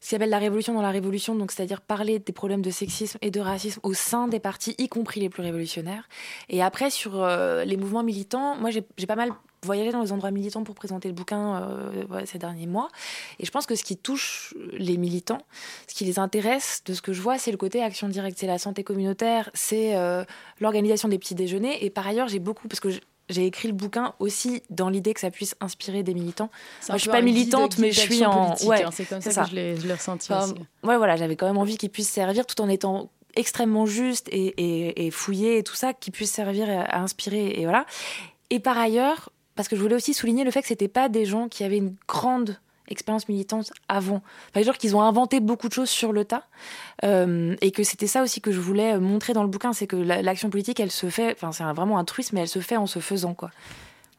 [0.00, 3.18] ce qu'ils appellent la révolution dans la révolution, donc c'est-à-dire parler des problèmes de sexisme
[3.22, 6.08] et de racisme au sein des partis, y compris les plus révolutionnaires.
[6.48, 9.30] Et après, sur euh, les mouvements militants, moi j'ai pas mal
[9.64, 12.88] voyagé dans les endroits militants pour présenter le bouquin euh, ces derniers mois.
[13.40, 15.42] Et je pense que ce qui touche les militants,
[15.88, 18.46] ce qui les intéresse, de ce que je vois, c'est le côté action directe, c'est
[18.46, 19.96] la santé communautaire, c'est
[20.60, 21.84] l'organisation des petits déjeuners.
[21.84, 22.90] Et par ailleurs, j'ai beaucoup, parce que
[23.28, 26.50] j'ai- écrit le bouquin aussi dans l'idée que ça puisse inspirer des militants.
[26.88, 28.54] Moi, je suis pas militante, guide mais je suis en.
[28.64, 29.46] Ouais, hein, c'est comme ça, c'est que
[29.80, 30.54] je l'ai ressenti Enfin, aussi.
[30.84, 34.46] ouais, voilà, j'avais quand même envie qu'il puisse servir tout en étant extrêmement juste et,
[34.56, 37.52] et, et fouillé et tout ça, qu'il puisse servir à, à inspirer.
[37.60, 37.86] Et voilà.
[38.50, 41.24] Et par ailleurs, parce que je voulais aussi souligner le fait que c'était pas des
[41.24, 44.22] gens qui avaient une grande expérience militante avant.
[44.50, 46.44] Enfin, genre qu'ils ont inventé beaucoup de choses sur le tas.
[47.04, 49.96] Euh, et que c'était ça aussi que je voulais montrer dans le bouquin, c'est que
[49.96, 52.76] la- l'action politique, elle se fait, enfin c'est vraiment un truisme, mais elle se fait
[52.76, 53.50] en se faisant, quoi.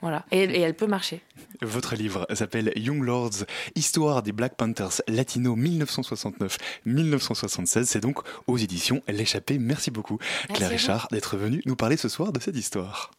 [0.01, 0.25] Voilà.
[0.32, 1.21] Et, et elle peut marcher.
[1.62, 3.43] Votre livre s'appelle Young Lords,
[3.75, 5.58] Histoire des Black Panthers latino
[6.86, 7.84] 1969-1976.
[7.84, 9.60] C'est donc aux éditions L'échappée.
[9.60, 10.69] Merci beaucoup, Merci Claire.
[10.69, 13.12] Richard, d'être venue nous parler ce soir de cette histoire.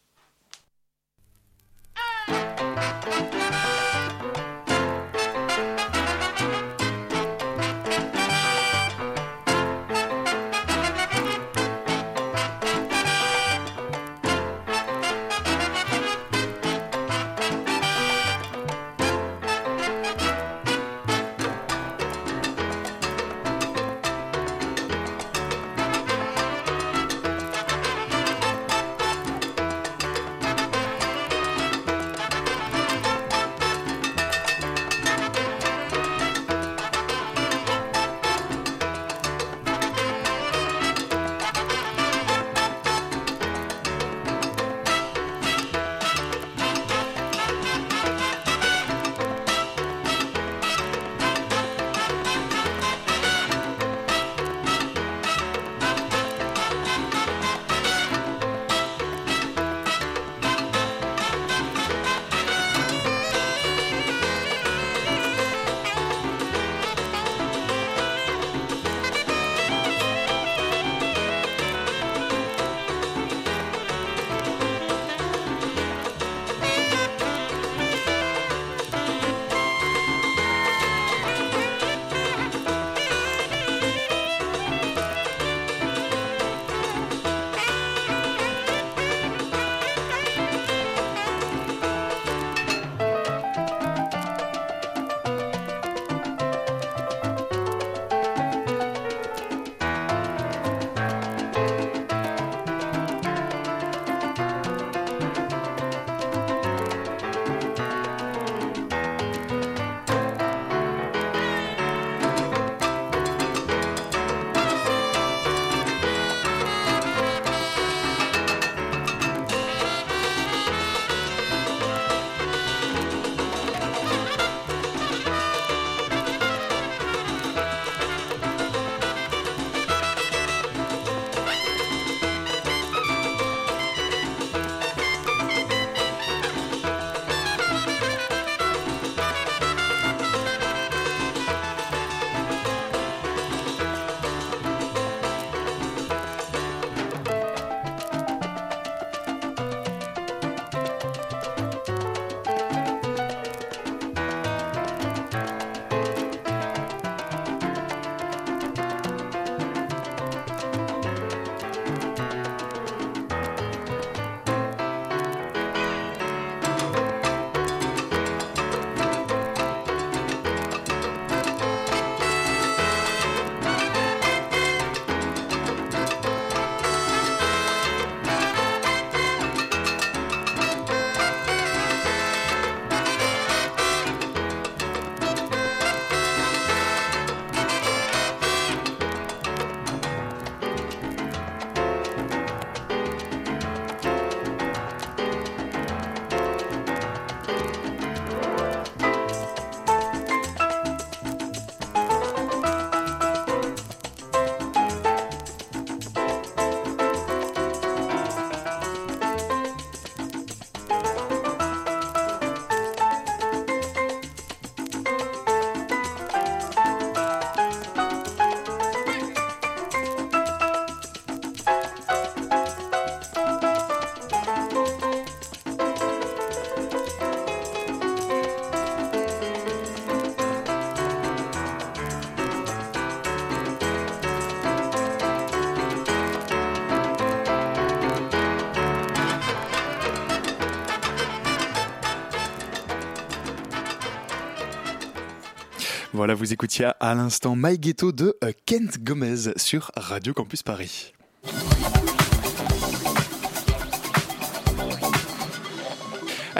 [246.20, 251.14] Voilà, vous écoutiez à l'instant My Ghetto de euh, Kent Gomez sur Radio Campus Paris.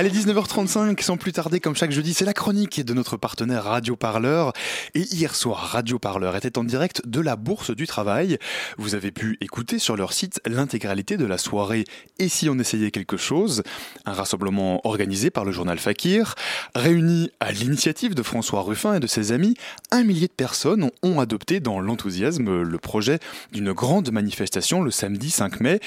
[0.01, 3.97] Allez, 19h35, sans plus tarder, comme chaque jeudi, c'est la chronique de notre partenaire Radio
[3.97, 4.55] Parleur.
[4.95, 8.39] Et hier soir, Radio Parleur était en direct de la Bourse du Travail.
[8.79, 11.85] Vous avez pu écouter sur leur site l'intégralité de la soirée
[12.19, 13.63] Et si on essayait quelque chose?
[14.07, 16.35] Un rassemblement organisé par le journal Fakir.
[16.75, 19.55] Réuni à l'initiative de François Ruffin et de ses amis,
[19.91, 23.19] un millier de personnes ont adopté dans l'enthousiasme le projet
[23.53, 25.79] d'une grande manifestation le samedi 5 mai.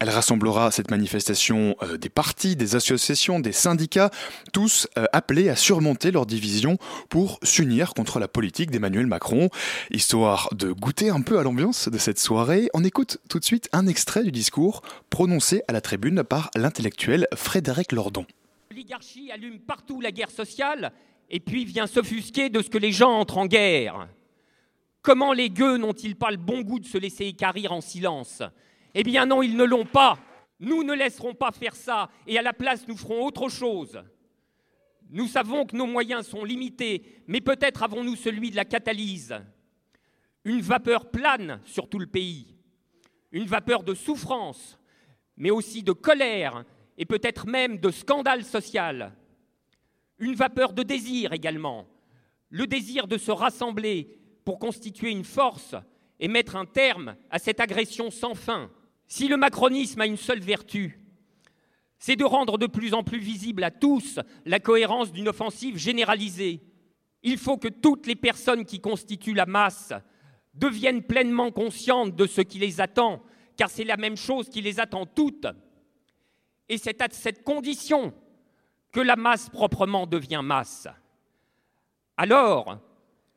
[0.00, 4.10] Elle rassemblera cette manifestation euh, des partis, des associations, des syndicats,
[4.52, 6.78] tous euh, appelés à surmonter leurs divisions
[7.08, 9.48] pour s'unir contre la politique d'Emmanuel Macron.
[9.90, 13.68] Histoire de goûter un peu à l'ambiance de cette soirée, on écoute tout de suite
[13.72, 18.26] un extrait du discours prononcé à la tribune par l'intellectuel Frédéric Lordon.
[18.70, 20.92] L'oligarchie allume partout la guerre sociale
[21.30, 24.08] et puis vient s'offusquer de ce que les gens entrent en guerre.
[25.02, 28.42] Comment les gueux n'ont-ils pas le bon goût de se laisser écarrir en silence?
[28.94, 30.18] Eh bien non, ils ne l'ont pas.
[30.60, 34.02] Nous ne laisserons pas faire ça et à la place nous ferons autre chose.
[35.10, 39.34] Nous savons que nos moyens sont limités, mais peut-être avons-nous celui de la catalyse.
[40.44, 42.56] Une vapeur plane sur tout le pays,
[43.32, 44.78] une vapeur de souffrance,
[45.36, 46.64] mais aussi de colère
[46.96, 49.12] et peut-être même de scandale social.
[50.18, 51.88] Une vapeur de désir également,
[52.50, 55.74] le désir de se rassembler pour constituer une force
[56.20, 58.70] et mettre un terme à cette agression sans fin.
[59.06, 61.00] Si le macronisme a une seule vertu,
[61.98, 66.60] c'est de rendre de plus en plus visible à tous la cohérence d'une offensive généralisée.
[67.22, 69.92] Il faut que toutes les personnes qui constituent la masse
[70.52, 73.22] deviennent pleinement conscientes de ce qui les attend,
[73.56, 75.46] car c'est la même chose qui les attend toutes.
[76.68, 78.12] Et c'est à cette condition
[78.92, 80.88] que la masse proprement devient masse.
[82.16, 82.78] Alors,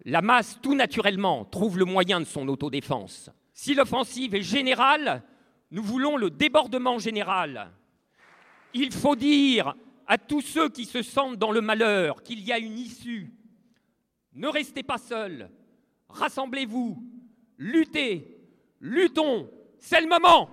[0.05, 3.29] la masse, tout naturellement, trouve le moyen de son autodéfense.
[3.53, 5.23] Si l'offensive est générale,
[5.71, 7.71] nous voulons le débordement général.
[8.73, 12.57] Il faut dire à tous ceux qui se sentent dans le malheur qu'il y a
[12.57, 13.33] une issue.
[14.33, 15.49] Ne restez pas seuls,
[16.09, 17.03] rassemblez-vous,
[17.57, 18.37] luttez,
[18.79, 19.49] luttons,
[19.79, 20.49] c'est le moment.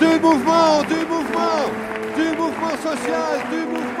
[0.00, 1.70] Du mouvement, du mouvement,
[2.16, 3.95] du mouvement social, du mouvement,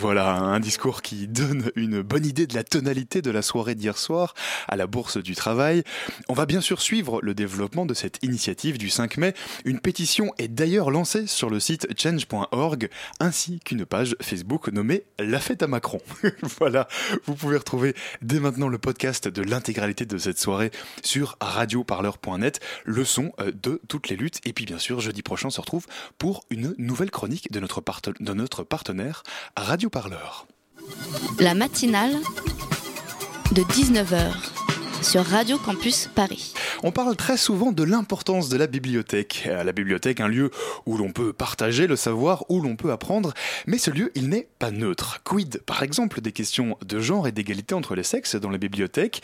[0.00, 3.98] Voilà, un discours qui donne une bonne idée de la tonalité de la soirée d'hier
[3.98, 4.34] soir
[4.68, 5.82] à la Bourse du Travail.
[6.28, 9.34] On va bien sûr suivre le développement de cette initiative du 5 mai.
[9.64, 12.88] Une pétition est d'ailleurs lancée sur le site change.org
[13.18, 16.00] ainsi qu'une page Facebook nommée La fête à Macron.
[16.60, 16.86] voilà,
[17.24, 20.70] vous pouvez retrouver dès maintenant le podcast de l'intégralité de cette soirée
[21.02, 24.40] sur radioparleur.net, le son euh, de toutes les luttes.
[24.44, 25.86] Et puis bien sûr, jeudi prochain, on se retrouve
[26.18, 27.82] pour une nouvelle chronique de notre,
[28.20, 29.24] de notre partenaire
[29.56, 30.46] Radio Parleur.
[31.38, 32.16] La matinale
[33.52, 34.32] de 19h
[35.02, 36.54] sur Radio Campus Paris.
[36.82, 39.44] On parle très souvent de l'importance de la bibliothèque.
[39.46, 40.50] Euh, La bibliothèque, un lieu
[40.86, 43.32] où l'on peut partager le savoir, où l'on peut apprendre,
[43.66, 45.20] mais ce lieu, il n'est pas neutre.
[45.24, 49.22] Quid, par exemple, des questions de genre et d'égalité entre les sexes dans les bibliothèques?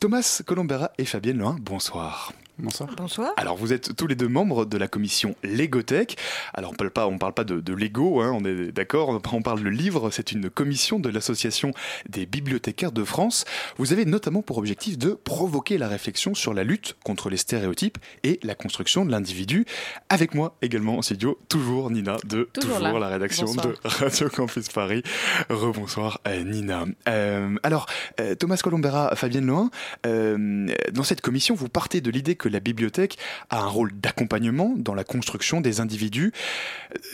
[0.00, 2.32] Thomas Colombera et Fabienne Loin, bonsoir.
[2.58, 2.90] Bonsoir.
[2.96, 3.32] Bonsoir.
[3.38, 6.16] Alors vous êtes tous les deux membres de la commission Légotech.
[6.52, 9.20] Alors on parle pas, on parle pas de, de Lego, hein, on est d'accord.
[9.32, 10.10] On parle de livre.
[10.10, 11.72] C'est une commission de l'association
[12.08, 13.46] des bibliothécaires de France.
[13.78, 17.98] Vous avez notamment pour objectif de provoquer la réflexion sur la lutte contre les stéréotypes
[18.22, 19.64] et la construction de l'individu.
[20.10, 23.66] Avec moi également en studio, toujours Nina de Toujours la rédaction Bonsoir.
[23.66, 25.02] de Radio Campus Paris.
[25.48, 26.84] Rebonsoir euh, Nina.
[27.08, 27.86] Euh, alors
[28.20, 29.70] euh, Thomas Colombera, Fabienne Loin,
[30.06, 33.16] euh, dans cette commission, vous partez de l'idée que la bibliothèque
[33.50, 36.32] a un rôle d'accompagnement dans la construction des individus.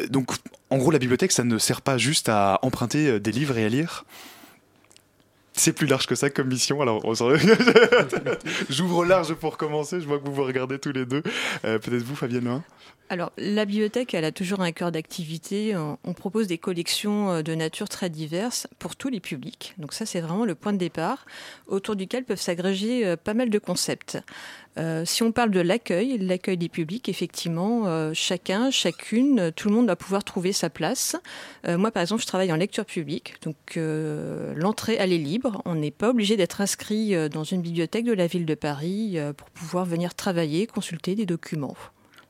[0.00, 0.30] Euh, Donc,
[0.70, 3.64] en gros, la bibliothèque, ça ne sert pas juste à emprunter euh, des livres et
[3.64, 4.04] à lire.
[5.52, 6.80] C'est plus large que ça comme mission.
[6.82, 7.02] Alors,
[8.70, 10.00] j'ouvre large pour commencer.
[10.00, 11.22] Je vois que vous vous regardez tous les deux.
[11.64, 12.62] Euh, Peut-être vous, Fabienne
[13.08, 15.74] Alors, la bibliothèque, elle a toujours un cœur d'activité.
[15.76, 19.74] On- propose des collections de nature très diverses pour tous les publics.
[19.78, 21.26] Donc ça, c'est vraiment le point de départ,
[21.66, 24.18] autour duquel peuvent s'agréger pas mal de concepts.
[24.78, 29.68] Euh, si on parle de l'accueil, l'accueil des publics, effectivement, euh, chacun, chacune, euh, tout
[29.68, 31.16] le monde va pouvoir trouver sa place.
[31.66, 35.60] Moi, par exemple, je travaille en lecture publique, donc l'entrée, elle est libre.
[35.64, 39.50] On n'est pas obligé d'être inscrit dans une bibliothèque de la ville de Paris pour
[39.50, 41.76] pouvoir venir travailler, consulter des documents.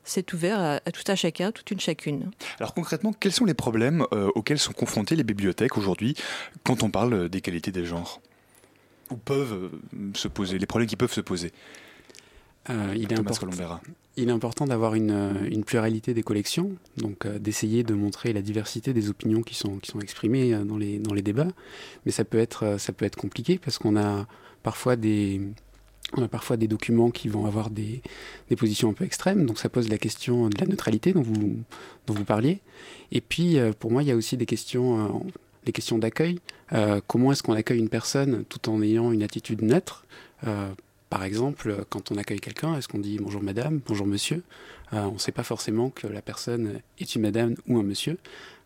[0.03, 2.31] C'est ouvert à, tout un chacun, toute une chacune.
[2.59, 6.15] Alors concrètement, quels sont les problèmes auxquels sont confrontées les bibliothèques aujourd'hui
[6.63, 8.21] quand on parle euh, d'égalité des genres?
[9.11, 9.71] Ou peuvent
[10.15, 11.51] se poser, les problèmes qui peuvent se poser
[12.69, 13.81] Euh, il, est important, Colombera.
[14.17, 18.33] il est important d'avoir une, euh, une pluralité des collections, donc euh, d'essayer de montrer
[18.33, 21.47] la diversité des opinions qui sont, qui sont exprimées euh, dans les, dans les débats.
[22.05, 24.27] Mais ça peut être, ça peut être compliqué parce qu'on a
[24.61, 25.41] parfois des,
[26.17, 28.01] on a parfois des documents qui vont avoir des,
[28.49, 31.55] des positions un peu extrêmes, donc ça pose la question de la neutralité dont vous,
[32.05, 32.59] dont vous parliez.
[33.11, 35.25] Et puis, pour moi, il y a aussi des questions,
[35.65, 36.39] les questions d'accueil.
[37.07, 40.05] Comment est-ce qu'on accueille une personne tout en ayant une attitude neutre?
[41.09, 44.43] Par exemple, quand on accueille quelqu'un, est-ce qu'on dit bonjour madame, bonjour monsieur
[44.93, 48.17] Euh, On ne sait pas forcément que la personne est une madame ou un monsieur.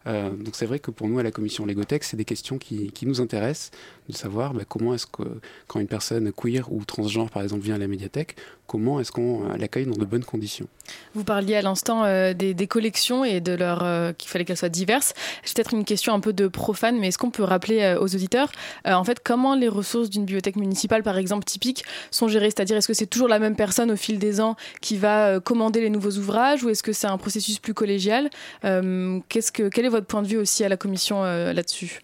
[0.07, 3.05] Euh, donc c'est vrai que pour nous à la commission Légotech, c'est des questions qui
[3.05, 3.71] nous intéressent,
[4.09, 5.23] de savoir bah, comment est-ce que
[5.67, 8.35] quand une personne queer ou transgenre par exemple vient à la médiathèque,
[8.67, 10.67] comment est-ce qu'on euh, l'accueille dans de bonnes conditions.
[11.13, 14.69] Vous parliez à l'instant euh, des, collections et de leur euh, qu'il fallait qu'elles soient
[14.69, 15.13] diverses.
[15.43, 18.51] J'ai peut-être une question un peu de profane, mais est-ce qu'on peut rappeler aux auditeurs
[18.85, 22.49] en fait comment les ressources d'une bibliothèque municipale, par exemple typique, sont gérées?
[22.49, 25.81] C'est-à-dire est-ce que c'est toujours la même personne au fil des ans qui va commander
[25.81, 28.29] les nouveaux ouvrages ou est-ce que c'est un processus plus collégial?
[28.65, 32.01] Euh, qu'est-ce que quel est votre point de vue aussi à la commission là-dessus?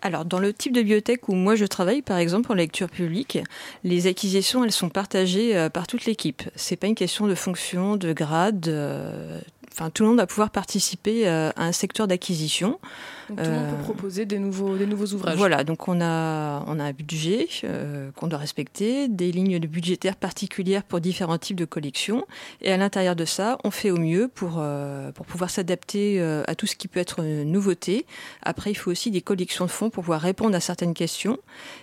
[0.00, 3.38] Alors, dans le type de bibliothèque où moi je travaille, par exemple en lecture publique,
[3.82, 6.42] les acquisitions, elles sont partagées euh, par toute l'équipe.
[6.54, 8.68] C'est pas une question de fonction, de grade.
[8.68, 9.40] euh,
[9.72, 12.80] Enfin, tout le monde va pouvoir participer euh, à un secteur d'acquisition.
[13.28, 15.36] Donc, Tout le monde Euh, peut proposer des nouveaux, des nouveaux ouvrages.
[15.36, 19.66] Voilà, donc on a, on a un budget euh, qu'on doit respecter, des lignes de
[19.66, 22.24] budgétaires particulières pour différents types de collections.
[22.62, 26.54] Et à l'intérieur de ça, on fait au mieux pour, euh, pour pouvoir s'adapter à
[26.54, 28.06] tout ce qui peut être nouveauté.
[28.42, 31.38] Après, il faut aussi des collections de fonds pour pouvoir répondre à certaines questions.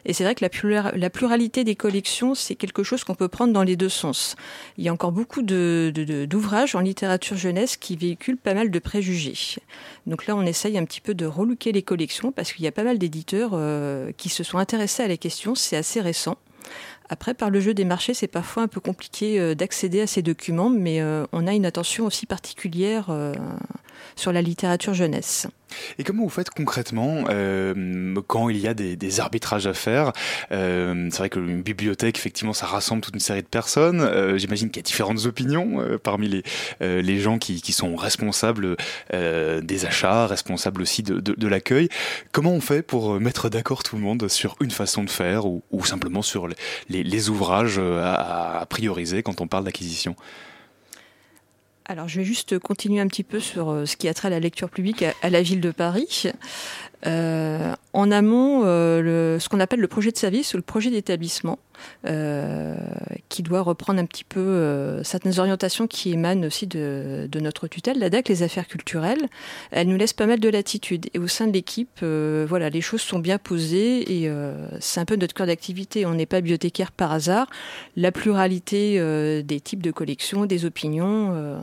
[0.06, 3.28] Et c'est vrai que la, plura- la pluralité des collections, c'est quelque chose qu'on peut
[3.28, 4.36] prendre dans les deux sens.
[4.78, 8.54] Il y a encore beaucoup de- de- de- d'ouvrages en littérature jeunesse qui véhiculent pas
[8.54, 9.56] mal de préjugés.
[10.08, 12.72] Donc là, on essaye un petit peu de relooker les collections parce qu'il y a
[12.72, 15.56] pas mal d'éditeurs euh, qui se sont intéressés à la question.
[15.56, 16.38] C'est assez récent.
[17.10, 20.22] Après, par le jeu des marchés, c'est parfois un peu compliqué euh, d'accéder à ces
[20.22, 23.34] documents, mais euh, on a une attention aussi particulière euh,
[24.16, 25.47] sur la littérature jeunesse.
[25.99, 27.26] Et comment vous faites concrètement
[28.28, 30.14] quand il y a des, arbitrages à faire?
[30.49, 34.38] C'est vrai qu'une bibliothèque, effectivement, ça rassemble toute une série de personnes.
[34.38, 36.43] J'imagine qu'il y a différentes opinions parmi les,
[36.82, 38.78] les gens qui, qui sont responsables
[39.12, 41.89] des achats, responsables aussi de, de, l'accueil.
[42.32, 45.62] Comment on fait pour mettre d'accord tout le monde sur une façon de faire ou
[45.84, 46.47] simplement sur
[46.89, 50.16] les, les, ouvrages euh, à, prioriser quand on parle d'acquisition
[51.86, 54.32] Alors, je vais juste continuer un petit peu sur euh, ce qui a trait à
[54.32, 56.24] la lecture publique à la ville de Paris.
[57.06, 61.60] Euh, en amont, euh, ce qu'on appelle le projet de service ou le projet d'établissement,
[62.06, 62.76] euh,
[63.30, 68.10] qui doit reprendre un petit peu certaines orientations qui émanent aussi de, notre tutelle, la
[68.10, 69.28] DAC, les affaires culturelles,
[69.72, 71.08] elle nous laisse pas mal de latitude.
[71.14, 74.32] Et au sein de l'équipe, voilà, les choses sont bien posées et
[74.80, 76.06] c'est un peu notre cœur d'activité.
[76.06, 77.47] On n'est pas bibliothécaire par hasard.
[77.95, 78.97] La pluralité
[79.43, 81.60] des types de collections, des opinions,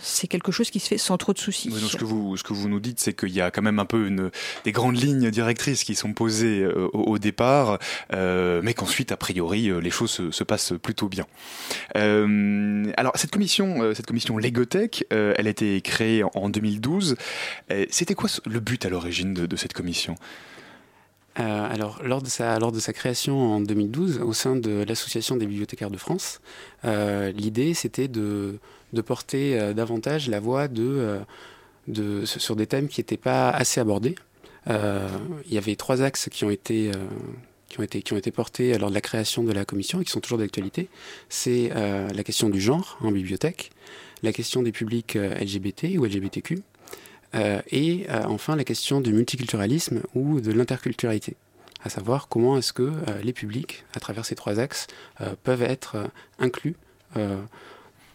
[0.00, 1.70] c'est quelque chose qui se fait sans trop de soucis.
[1.72, 4.10] Ce, que vous, nous dites, c'est qu'il y a quand même un peu
[4.64, 7.78] des grandes lignes directrices qui sont posées euh, au, départ,
[8.12, 11.26] euh, mais qu'ensuite, a priori, euh, les choses se, se passent plutôt bien.
[11.94, 17.16] Alors, cette commission, cette commission Légotech, euh, elle a été créée en, en 2012.
[17.70, 20.14] Euh, C'était quoi le but à l'origine de, cette commission?
[21.34, 25.46] Alors, lors de, sa, lors de sa création en 2012, au sein de l'Association des
[25.46, 26.40] bibliothécaires de France,
[26.82, 28.58] l'idée c'était de,
[28.94, 31.20] de porter davantage la voix de,
[31.88, 34.14] de, sur des thèmes qui n'étaient pas assez abordés.
[34.68, 35.08] Euh,
[35.46, 36.90] il y avait trois axes qui ont été.
[36.90, 37.06] euh,
[37.68, 40.04] qui ont, été, qui ont été portés lors de la création de la commission et
[40.04, 40.88] qui sont toujours d'actualité.
[41.28, 43.72] C'est euh, la question du genre en bibliothèque,
[44.22, 46.62] la question des publics LGBT ou LGBTQ,
[47.72, 51.36] et enfin la question du multiculturalisme ou de l'interculturalité,
[51.82, 52.92] à savoir comment est-ce que
[53.22, 54.86] les publics, à travers ces trois axes,
[55.42, 55.96] peuvent être
[56.38, 56.76] inclus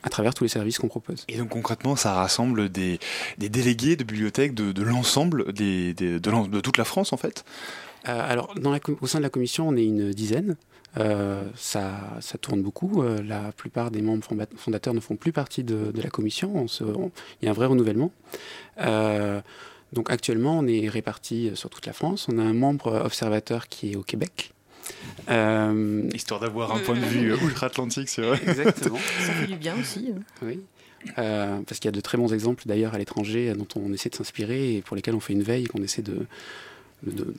[0.04, 1.26] à travers tous les services qu'on propose.
[1.28, 3.00] Et donc concrètement, ça rassemble des,
[3.38, 7.44] des délégués de bibliothèques de, de l'ensemble des, des- de, toute la France, en fait?
[8.08, 10.56] Euh, alors, dans la com- au sein de la commission, on est une dizaine.
[10.98, 13.04] Euh, ça, ça tourne beaucoup.
[13.04, 16.52] Euh, la plupart des membres fonda- fondateurs ne font plus partie de, de la commission.
[16.56, 18.12] On se- on- il y a un vrai renouvellement.
[19.94, 22.28] Donc actuellement, on est répartis sur toute la France.
[22.32, 24.54] On a un membre observateur qui est au Québec.
[25.30, 28.34] Euh, Histoire d'avoir un point de vue outre-Atlantique sur...
[28.34, 28.98] Exactement.
[29.26, 30.12] Ça fait du bien aussi.
[30.16, 30.22] hein.
[30.42, 30.60] Oui.
[31.18, 33.92] Euh, parce qu'il y a de très bons exemples d'ailleurs à l'étranger euh, dont on
[33.92, 36.28] essaie de s'inspirer et pour lesquels on fait une veille et qu'on essaie de,
[37.04, 37.34] de, de-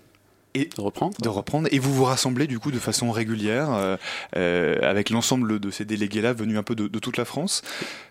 [0.55, 1.17] Et de reprendre.
[1.23, 1.69] de reprendre.
[1.71, 3.97] Et vous vous rassemblez du coup de façon régulière euh,
[4.37, 7.63] euh, avec l'ensemble de ces délégués-là venus un peu de, de toute la France.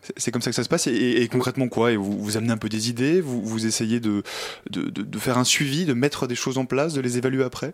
[0.03, 0.87] C'est- C'est comme ça que ça se passe.
[0.87, 1.91] Et, et concrètement quoi?
[1.91, 3.19] Et vous, vous amenez un peu des idées?
[3.19, 4.23] Vous, vous essayez de,
[4.69, 7.43] de, de- de faire un suivi, de mettre des choses en place, de les évaluer
[7.43, 7.73] après?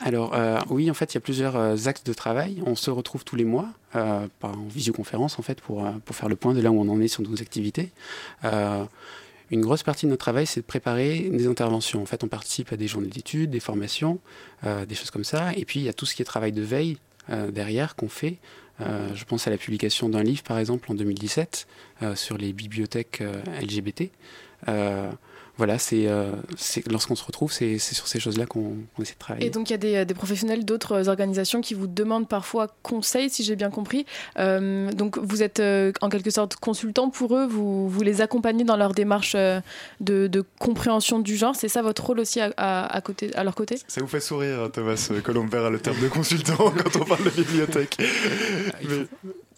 [0.00, 2.62] Alors euh, oui, en fait, il y a plusieurs euh, axes de travail.
[2.64, 6.28] On se retrouve tous les mois euh, en visioconférence en fait pour, euh, pour faire
[6.28, 7.90] le point de là où on en est sur nos activités.
[8.44, 8.84] Euh,
[9.50, 12.02] une grosse partie de notre travail, c'est de préparer des interventions.
[12.02, 14.18] En fait, on participe à des journées d'études, des formations,
[14.62, 15.54] des choses comme ça.
[15.56, 16.98] Et puis, il y a tout ce qui est travail de veille
[17.48, 18.36] derrière qu'on fait.
[18.78, 21.66] Je pense à la publication d'un livre, par exemple, en 2017,
[22.02, 23.22] euh, sur les bibliothèques
[23.60, 24.10] LGBT.
[24.66, 25.10] Euh,
[25.56, 29.18] voilà, c'est euh, c'est- lorsqu'on se retrouve, c'est c'est sur ces choses-là qu'on essaie de
[29.18, 29.46] travailler.
[29.48, 33.28] Et donc il y a des, des professionnels d'autres organisations qui vous demandent parfois conseil,
[33.28, 34.06] si j'ai bien compris.
[34.38, 38.62] Euh, donc vous êtes euh, en quelque sorte consultant pour eux, vous, vous les accompagnez
[38.62, 39.60] dans leur démarche euh,
[39.98, 41.56] de, de compréhension du genre.
[41.56, 43.78] C'est ça votre rôle aussi à, à- à côté, à leur côté?
[43.88, 47.30] Ça vous fait sourire, hein, Thomas Colombert, le terme de consultant quand on parle de
[47.30, 47.96] bibliothèque.
[48.80, 49.06] faut,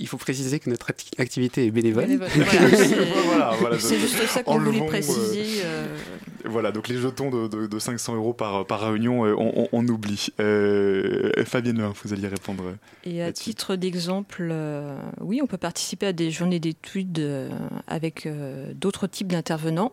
[0.01, 2.05] il faut préciser que notre acti- activité est bénévole.
[2.07, 2.97] Bénévole, voilà, c'est-
[3.27, 5.87] Voilà, voilà, c'est donc, juste ça qu'on voulait enlevons, euh, préciser, euh.
[6.45, 9.69] Voilà, donc les jetons de, de- de 500 euros par, par réunion, euh, on, on-
[9.73, 10.29] on oublie.
[10.41, 12.77] Euh, Fabienne vous alliez répondre.
[13.05, 17.49] Et à titre d'exemple, euh, oui, on peut participer à des journées d'études euh,
[17.87, 19.93] avec euh, d'autres types d'intervenants.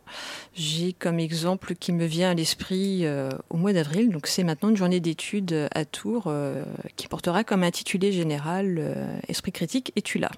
[0.55, 4.69] J'ai comme exemple qui me vient à l'esprit euh, au mois d'avril, donc c'est maintenant
[4.69, 6.63] une journée d'études à Tours euh,
[6.95, 10.31] qui portera comme intitulé général euh, Esprit critique et tu là?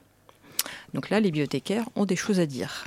[0.93, 2.85] Donc là, les bibliothécaires ont des choses à dire.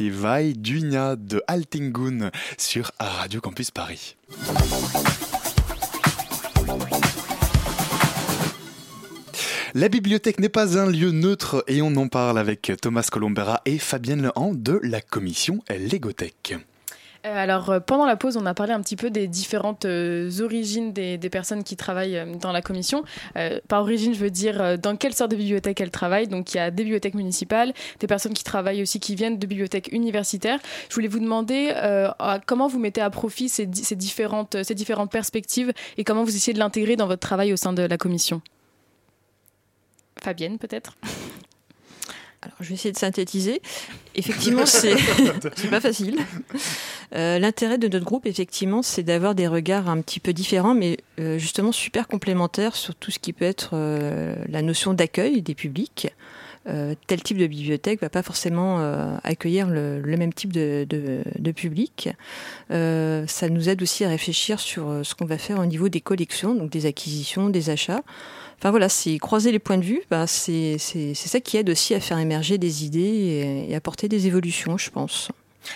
[0.00, 4.16] Écoutiez Vai Dunia de Altingun sur Radio Campus Paris.
[9.74, 13.78] La bibliothèque n'est pas un lieu neutre et on en parle avec Thomas Colombera et
[13.78, 16.56] Fabienne Lehan de la commission Légothèque.
[17.26, 20.30] Euh, alors, euh, pendant la pause, on a parlé un petit peu des différentes euh,
[20.40, 23.04] origines des, personnes qui travaillent dans la commission.
[23.68, 26.26] par origine, je veux dire dans quelle sorte de bibliothèque elles travaillent.
[26.26, 29.46] Donc, il y a des bibliothèques municipales, des personnes qui travaillent aussi, qui viennent de
[29.46, 30.58] bibliothèques universitaires.
[30.88, 31.72] Je voulais vous demander
[32.46, 34.56] comment vous mettez à profit ces, différentes
[35.10, 38.42] perspectives et comment vous essayez de l'intégrer dans votre travail au sein de la commission?
[40.20, 40.96] Fabienne, peut-être?
[42.42, 43.60] Alors, je vais essayer de synthétiser.
[44.14, 44.96] Effectivement, c'est
[45.68, 46.18] pas facile.
[47.14, 50.96] Euh, l'intérêt de notre groupe, effectivement, c'est d'avoir des regards un petit peu différents, mais
[51.18, 55.54] euh, justement super complémentaires sur tout ce qui peut être euh, la notion d'accueil des
[55.54, 56.08] publics.
[56.64, 58.78] tel type de bibliothèque va pas forcément
[59.24, 62.10] accueillir le, même type de, de public.
[62.70, 66.54] ça nous aide aussi à réfléchir sur ce qu'on va faire au niveau des collections,
[66.54, 68.02] donc des acquisitions, des achats.
[68.60, 72.00] Enfin voilà, c'est croiser les points de vue, bah, c'est ça qui aide aussi à
[72.00, 75.30] faire émerger des idées et, apporter des évolutions, je pense.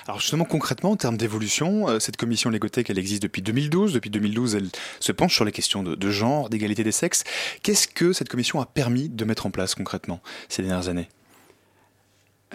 [0.07, 3.95] Alors justement, concrètement, en termes d'évolution, euh, cette commission Légothèque, elle existe depuis 2012.
[3.95, 4.69] Depuis 2012, elle
[5.01, 7.25] se penche sur les questions de, genre, d'égalité des sexes.
[7.63, 10.21] Qu'est-ce que cette commission a permis de mettre en place concrètement
[10.51, 11.09] ces dernières années?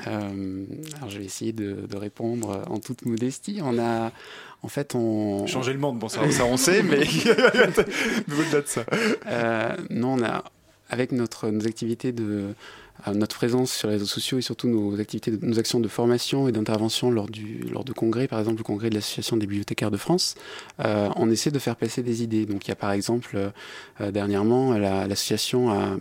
[0.08, 0.66] Euh,
[0.98, 3.60] alors je vais essayer de, de, répondre en toute modestie.
[3.64, 4.12] On a,
[4.62, 5.48] en fait, on.
[5.48, 7.00] Changer le monde, bon, ça, ça on sait, mais.
[7.02, 8.86] au-delà de ça.
[9.28, 10.44] Euh, non, on a,
[10.90, 12.54] avec notre, nos activités de.
[13.08, 16.50] Euh, notre présence sur les réseaux sociaux et surtout nos activités, nos actions de formation
[16.50, 19.90] et d'intervention lors, du, lors de congrès, par exemple le congrès de l'Association des bibliothécaires
[19.90, 20.36] de France,
[20.82, 22.46] euh, on essaie de faire passer des idées.
[22.46, 23.52] Donc il y a par exemple,
[24.02, 25.96] dernièrement, l'association a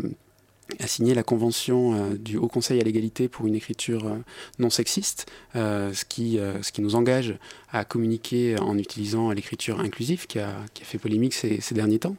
[0.79, 4.17] a signé la convention euh, du Haut Conseil à l'égalité pour une écriture euh,
[4.59, 7.37] non sexiste, euh, ce, qui, ce qui nous engage
[7.73, 11.99] à communiquer en utilisant l'écriture inclusive qui a, qui a, fait polémique ces, ces derniers
[11.99, 12.17] temps.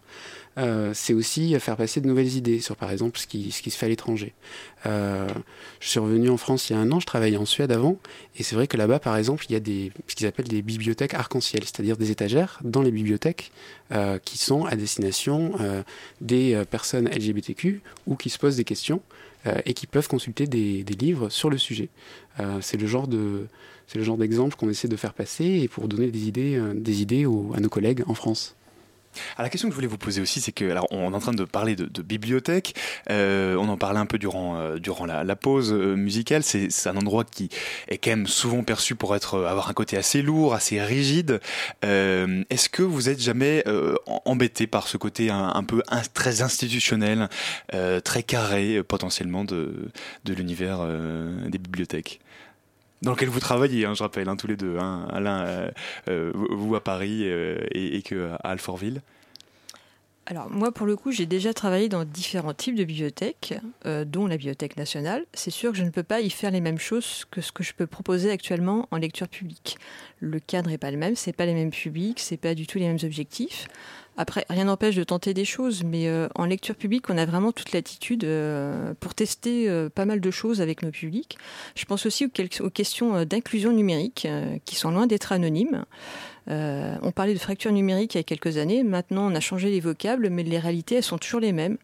[0.59, 3.85] Euh, c'est aussi faire passer de nouvelles idées sur, par exemple, ce qui, se fait
[3.85, 4.33] à l'étranger.
[4.85, 5.27] Euh,
[5.79, 7.97] je suis revenu en France il y a un an, je travaillais en Suède avant,
[8.35, 10.61] et c'est vrai que là-bas, par exemple, il y a des, ce qu'ils appellent des
[10.61, 13.51] bibliothèques arc-en-ciel, c'est-à-dire des étagères dans les bibliothèques
[13.91, 15.53] euh, qui sont à destination
[16.21, 19.01] des personnes LGBTQ ou qui se posent des questions
[19.65, 21.89] et qui peuvent consulter des, des livres sur le sujet.
[22.61, 23.47] c'est le genre de
[23.87, 27.01] c'est le genre d'exemple qu'on essaie de faire passer et pour donner des idées, des
[27.01, 28.55] idées à nos collègues en France.
[29.35, 31.19] Alors, la question que je voulais vous poser aussi, c'est que, alors, on est en
[31.19, 32.75] train de parler de, bibliothèque.
[33.09, 36.43] Euh, on en parlait un peu durant euh, durant la, pause euh, musicale.
[36.43, 37.49] C'est un endroit qui
[37.87, 41.39] est quand même souvent perçu pour être avoir un côté assez lourd, assez rigide.
[41.83, 43.63] Est-ce que vous êtes jamais
[44.25, 45.81] embêté par ce côté un, peu
[46.13, 47.29] très institutionnel,
[48.03, 49.89] très carré potentiellement de
[50.25, 50.79] de l'univers
[51.47, 52.19] des bibliothèques?
[53.01, 55.71] Dans lequel vous travaillez, hein, je rappelle, hein, tous les deux, hein, Alain, euh,
[56.09, 59.01] euh, vous à Paris euh, et, que à Alfortville.
[60.25, 63.55] Alors moi, pour le coup, j'ai déjà travaillé dans différents types de bibliothèques,
[64.05, 65.25] dont la Bibliothèque nationale.
[65.33, 67.63] C'est sûr que je ne peux pas y faire les mêmes choses que ce que
[67.63, 69.79] je peux proposer actuellement en lecture publique.
[70.19, 72.77] Le cadre n'est pas le même, c'est pas les mêmes publics, c'est pas du tout
[72.77, 73.67] les mêmes objectifs.
[74.21, 77.53] Après, rien n'empêche de tenter des choses, mais euh, en lecture publique, on a vraiment
[77.53, 81.37] toute l'attitude euh, pour tester euh, pas mal de choses avec nos publics.
[81.73, 84.27] Je pense aussi aux questions d'inclusion numérique,
[84.65, 85.85] qui sont loin d'être anonymes.
[86.49, 88.83] Euh, on parlait de fracture numérique il y a quelques années.
[88.83, 91.77] Maintenant, on a changé les vocables, mais les réalités, elles sont toujours les mêmes.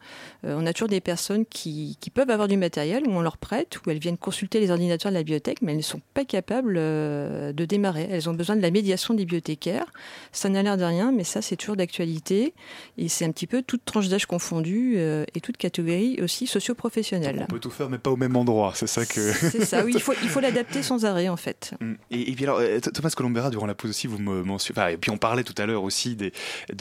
[0.43, 3.77] Euh, on a toujours des personnes qui, peuvent avoir du matériel, où on leur prête,
[3.85, 6.75] où elles viennent consulter les ordinateurs de la bibliothèque, mais elles ne sont pas capables
[6.77, 8.07] euh, de démarrer.
[8.09, 9.91] Elles ont besoin de la médiation des bibliothécaires.
[10.31, 12.53] Ça n'a l'air de rien, mais ça, c'est toujours d'actualité.
[12.97, 17.45] Et c'est un petit peu toute tranche d'âge confondue et toute catégorie aussi socio-professionnelle.
[17.49, 18.71] On peut tout faire, mais pas au même endroit.
[18.75, 19.33] C'est ça que.
[19.33, 19.91] C'est ça, oui.
[19.93, 21.73] Il faut, il faut l'adapter sans arrêt, en fait.
[22.11, 22.61] Et, puis alors,
[22.93, 24.54] Thomas Colombera, durant la pause aussi, vous me
[24.91, 26.31] et puis on parlait tout à l'heure aussi de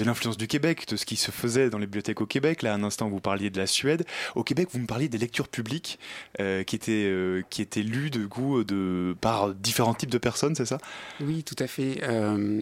[0.05, 2.63] l'influence du Québec, de ce qui se faisait dans les bibliothèques au Québec.
[2.63, 4.05] Là, un instant, vous parliez de la Suède.
[4.35, 5.99] Au Québec, vous me parliez des lectures publiques
[6.41, 10.55] euh, qui, étaient, euh, qui étaient lues de goût de, par différents types de personnes,
[10.55, 10.79] c'est ça?
[11.21, 12.01] Oui, tout à fait.
[12.03, 12.61] Euh,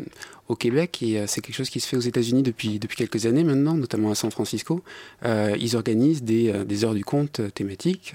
[0.48, 3.44] au Québec, et c'est quelque chose qui se fait aux États-Unis depuis, depuis quelques années
[3.44, 4.82] maintenant, notamment à San Francisco,
[5.24, 8.14] ils organisent des, des, heures du conte thématiques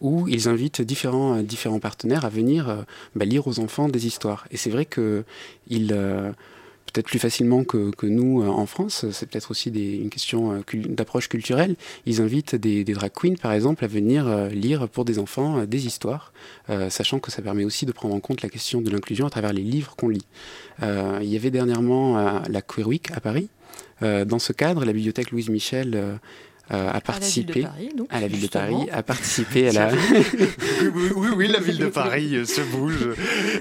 [0.00, 4.46] où ils invitent différents, différents partenaires à venir bah, lire aux enfants des histoires.
[4.52, 5.24] Et c'est vrai qu'ils
[6.92, 9.06] peut-être plus facilement que, nous euh, en France.
[9.12, 11.76] C'est peut-être aussi une question euh, d'approche culturelle.
[12.06, 15.86] Ils invitent des, drag queens, par exemple, à venir euh, lire pour des enfants des
[15.86, 16.32] histoires,
[16.88, 19.52] sachant que ça permet aussi de prendre en compte la question de l'inclusion à travers
[19.52, 20.26] les livres qu'on lit.
[20.82, 23.48] il y avait dernièrement la Queer Week à Paris.
[24.00, 26.18] dans ce cadre, la bibliothèque Louise Michel
[26.72, 28.46] euh, a participé Paris, donc, à la ville de.
[28.48, 29.92] Paris, a participé à la
[30.94, 33.08] oui, oui, oui, la ville de Paris euh, se bouge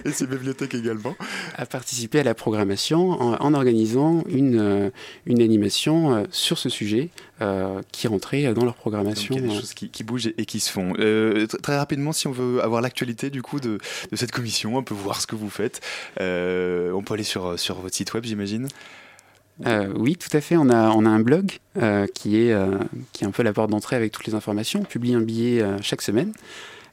[0.05, 1.16] et ses bibliothèques également.
[1.55, 4.89] a participé à la programmation en, en organisant une, euh,
[5.26, 7.10] une animation euh, sur ce sujet
[7.41, 9.36] euh, qui rentrait dans leur Donc, programmation.
[9.36, 10.93] il y a des euh, choses qui, qui bougent et, qui se font.
[10.99, 13.80] Euh, tr- très rapidement, si on veut avoir l'actualité du coup de,
[14.12, 15.82] de cette commission, on peut voir ce que vous faites.
[16.20, 18.68] Euh, on peut aller sur, sur votre site web, j'imagine.
[19.66, 20.55] Euh, oui, tout à fait.
[20.57, 22.78] On a, on a un blog euh, qui, est, euh,
[23.14, 24.82] qui est un peu la porte d'entrée avec toutes les informations.
[24.82, 26.32] On publie un billet euh, chaque semaine.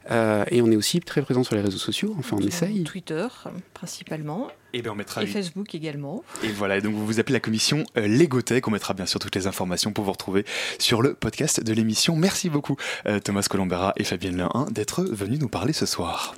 [0.09, 2.15] Euh, et on est aussi très présent sur les réseaux sociaux.
[2.17, 2.83] Enfin, on essaye.
[2.83, 3.27] Twitter,
[3.73, 4.47] principalement.
[4.73, 5.23] Et bien, on mettra.
[5.23, 6.23] Et Facebook également.
[6.43, 8.67] Et voilà, et donc vous vous appelez la commission euh, Légotech.
[8.67, 10.45] On mettra bien sûr toutes les informations pour vous retrouver
[10.79, 12.15] sur le podcast de l'émission.
[12.15, 16.35] Merci beaucoup euh, Thomas Colombera et Fabienne Lehin d'être venus nous parler ce soir.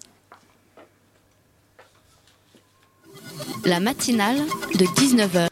[3.66, 4.38] La matinale
[4.76, 5.49] de 19h.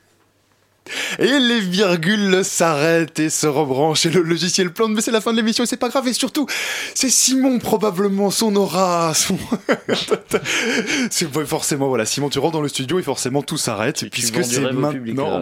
[1.19, 5.31] Et les virgules s'arrêtent et se rebranchent et le logiciel plante, mais c'est la fin
[5.31, 6.07] de l'émission et c'est pas grave.
[6.07, 6.47] Et surtout,
[6.93, 9.13] c'est Simon probablement, son aura,
[11.09, 14.61] c'est forcément, voilà, Simon, tu rentres dans le studio et forcément tout s'arrête puisque c'est
[14.61, 15.41] maintenant.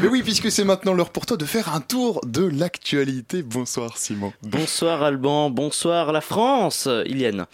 [0.00, 3.42] Mais, oui, puisque c'est maintenant l'heure pour toi de faire un tour de l'actualité.
[3.42, 4.32] Bonsoir Simon.
[4.42, 7.46] Bonsoir Alban, bonsoir la France, Iliane.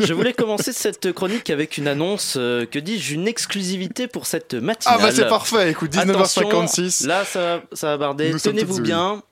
[0.00, 2.34] Je voulais commencer cette chronique avec une annonce.
[2.36, 4.98] Euh, que dis-je, une exclusivité pour cette matinale.
[5.00, 6.25] Ah bah c'est parfait, écoute, 19h.
[7.06, 8.32] Là, ça, ça va barder.
[8.42, 9.22] Tenez-vous bien.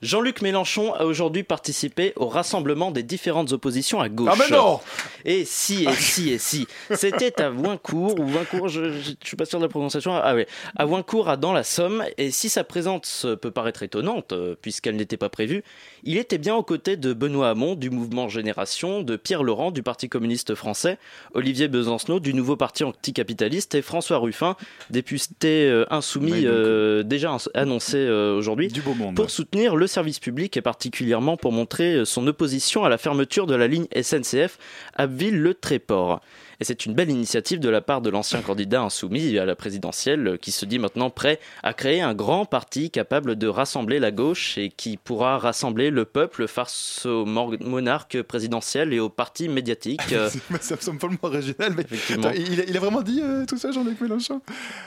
[0.00, 4.30] Jean-Luc Mélenchon a aujourd'hui participé au rassemblement des différentes oppositions à gauche.
[4.32, 4.78] Ah mais non
[5.24, 6.68] Et si, et si, et si.
[6.94, 10.14] C'était à Voincourt, ou Voincourt, je, je, je suis pas sûr de la prononciation.
[10.14, 10.46] Ah ouais,
[10.76, 12.04] à Voincourt, à dans la Somme.
[12.16, 15.64] Et si sa présence peut paraître étonnante, euh, puisqu'elle n'était pas prévue,
[16.04, 19.82] il était bien aux côtés de Benoît Hamon du mouvement Génération, de Pierre Laurent du
[19.82, 20.98] Parti communiste français,
[21.34, 24.54] Olivier Besancenot du nouveau parti anticapitaliste et François Ruffin,
[24.90, 28.72] député euh, insoumis euh, déjà annoncé euh, aujourd'hui,
[29.16, 33.46] pour soutenir le service public et particulièrement pour montrer euh, son opposition à la fermeture
[33.46, 34.58] de la ligne SNCF
[34.94, 36.20] Abbeville-Le Tréport.
[36.60, 40.26] Et c'est une belle initiative de la part de l'ancien candidat insoumis à la présidentielle
[40.26, 44.10] euh, qui se dit maintenant prêt à créer un grand parti capable de rassembler la
[44.10, 50.00] gauche et qui pourra rassembler le peuple face au monarque présidentiel et aux partis médiatiques.
[50.12, 50.28] Euh,
[50.60, 51.84] ça me semble follement original, mais.
[52.12, 54.40] Attends, il, a, il a vraiment dit euh, tout ça, Jean-Luc Mélenchon?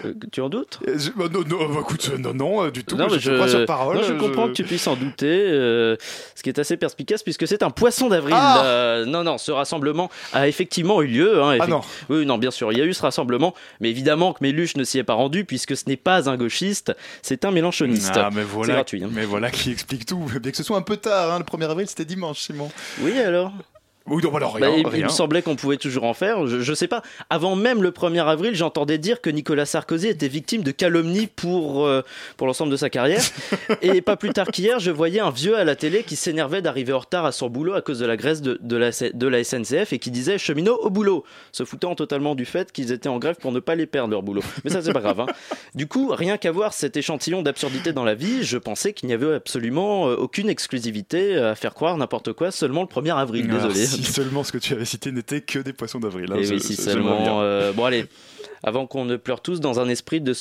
[0.03, 0.79] Euh, tu en doutes?
[0.85, 2.97] Je- bah, non, non, bah, écoute, non, non, du tout.
[2.97, 3.95] Non, je te crois sur parole.
[3.95, 5.95] non, je comprends que tu puisses en douter, euh,
[6.35, 8.35] ce qui est assez perspicace puisque c'est un poisson d'avril.
[8.37, 11.41] Ah non, non, ce rassemblement a effectivement eu lieu.
[11.41, 11.81] hein, Ah non.
[12.09, 14.83] Oui, non, bien sûr, il y a eu ce rassemblement, mais évidemment que Méluche ne
[14.83, 18.11] s'y est pas rendu puisque ce n'est pas un gauchiste, c'est un mélanchoniste.
[18.15, 19.03] Ah, mais C'est voilà, gratuit.
[19.03, 19.09] hein.
[19.11, 20.25] mais voilà qui explique tout.
[20.41, 22.71] Bien que ce soit un peu tard, hein, le 1er avril c'était dimanche, Simon.
[23.01, 23.51] Oui, alors?
[24.07, 25.03] Oui, non, alors Bah, rien, il, il rien.
[25.05, 26.47] me semblait qu'on pouvait toujours en faire.
[26.47, 27.03] Je, je sais pas.
[27.29, 31.85] Avant même le 1er avril, j'entendais dire que Nicolas Sarkozy était victime de calomnie pour,
[31.85, 32.01] euh,
[32.35, 33.21] pour l'ensemble de sa carrière.
[33.83, 36.93] Et pas plus tard qu'hier, je voyais un vieux à la télé qui s'énervait d'arriver
[36.93, 39.43] en retard à son boulot à cause de la graisse de, de, la, de la
[39.43, 43.19] SNCF et qui disait cheminot au boulot, se foutant totalement du fait qu'ils étaient en
[43.19, 44.41] grève pour ne pas les perdre leur boulot.
[44.63, 45.19] Mais ça, c'est pas grave.
[45.21, 45.25] hein.
[45.75, 49.13] Du coup, rien qu'à voir cet échantillon d'absurdité dans la vie, je pensais qu'il n'y
[49.13, 53.47] avait absolument euh, aucune exclusivité à faire croire n'importe quoi seulement le 1er avril.
[53.47, 53.90] Désolé.
[53.95, 56.27] Si seulement ce que tu avais cité n'était que des poissons d'avril.
[56.31, 57.41] hein, Et je- oui, si seulement.
[57.41, 58.05] euh, bon, allez.
[58.63, 60.33] Avant qu'on ne pleure tous dans un esprit de,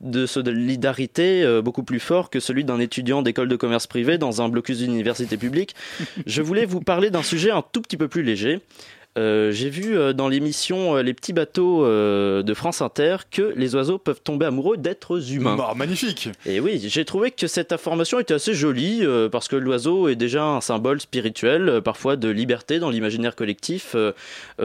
[0.00, 4.40] de solidarité euh, beaucoup plus fort que celui d'un étudiant d'école de commerce privée dans
[4.42, 5.74] un blocus d'université publique,
[6.26, 8.60] je voulais vous parler d'un sujet un tout petit peu plus léger.
[9.16, 13.74] Euh, J'ai vu euh, dans l'émission euh, Les petits bateaux de France Inter que les
[13.74, 15.56] oiseaux peuvent tomber amoureux d'êtres humains.
[15.56, 16.28] Bah, magnifique.
[16.44, 20.44] Et oui, j'ai trouvé que cette information était assez jolie parce que l'oiseau est déjà
[20.44, 23.96] un symbole spirituel, parfois de liberté dans l'imaginaire collectif.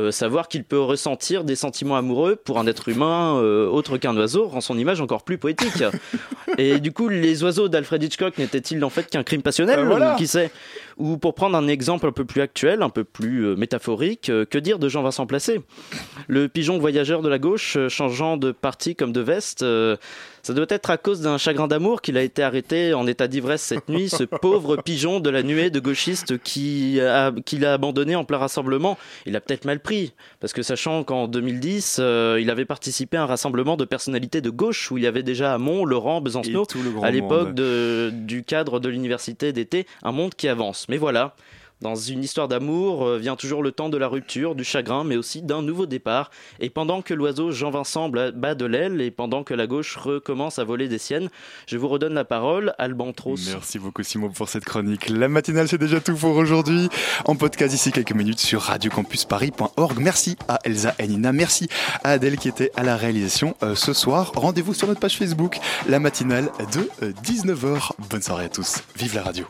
[0.09, 4.61] Savoir qu'il peut ressentir des sentiments amoureux pour un être humain autre qu'un oiseau rend
[4.61, 5.83] son image encore plus poétique.
[6.57, 10.15] Et du coup, les oiseaux d'Alfred Hitchcock n'étaient-ils en fait qu'un crime passionnel voilà.
[10.17, 10.51] Qui sait?
[10.97, 14.45] Ou pour prendre un exemple un peu plus actuel, un peu plus euh, métaphorique, euh,
[14.45, 15.61] que dire de Jean-Vincent Placé?
[16.27, 19.65] Le pigeon voyageur de la gauche, euh, changeant de parti comme de veste,
[20.43, 23.61] ça doit être à cause d'un chagrin d'amour qu'il a été arrêté en état d'ivresse
[23.61, 28.15] cette nuit, ce pauvre pigeon de la nuée de gauchistes qui a, qu'il a abandonné
[28.15, 28.97] en plein rassemblement.
[29.25, 33.23] Il a peut-être mal pris, parce que sachant qu'en 2010, euh, il avait participé à
[33.23, 37.03] un rassemblement de personnalités de gauche où il y avait déjà Hamon, Laurent, Besancenot, le
[37.03, 40.87] à l'époque du cadre de l'université d'été, un monde qui avance.
[40.89, 41.35] Mais voilà.
[41.81, 45.17] Dans une histoire d'amour euh, vient toujours le temps de la rupture, du chagrin, mais
[45.17, 46.29] aussi d'un nouveau départ.
[46.59, 50.63] Et pendant que l'oiseau Jean-Vincent bat de l'aile et pendant que la gauche recommence à
[50.63, 51.29] voler des siennes,
[51.65, 53.39] je vous redonne la parole, Albantros.
[53.51, 55.09] Merci beaucoup Simon pour cette chronique.
[55.09, 56.89] La matinale c'est déjà tout pour aujourd'hui.
[57.25, 59.97] En podcast d'ici quelques minutes sur radiocampusparis.org.
[59.99, 61.31] Merci à Elsa et Nina.
[61.31, 61.67] Merci
[62.03, 64.31] à Adèle qui était à la réalisation euh, ce soir.
[64.35, 65.57] Rendez-vous sur notre page Facebook,
[65.87, 66.89] la matinale de
[67.23, 67.91] 19h.
[68.09, 68.83] Bonne soirée à tous.
[68.95, 69.45] Vive la radio.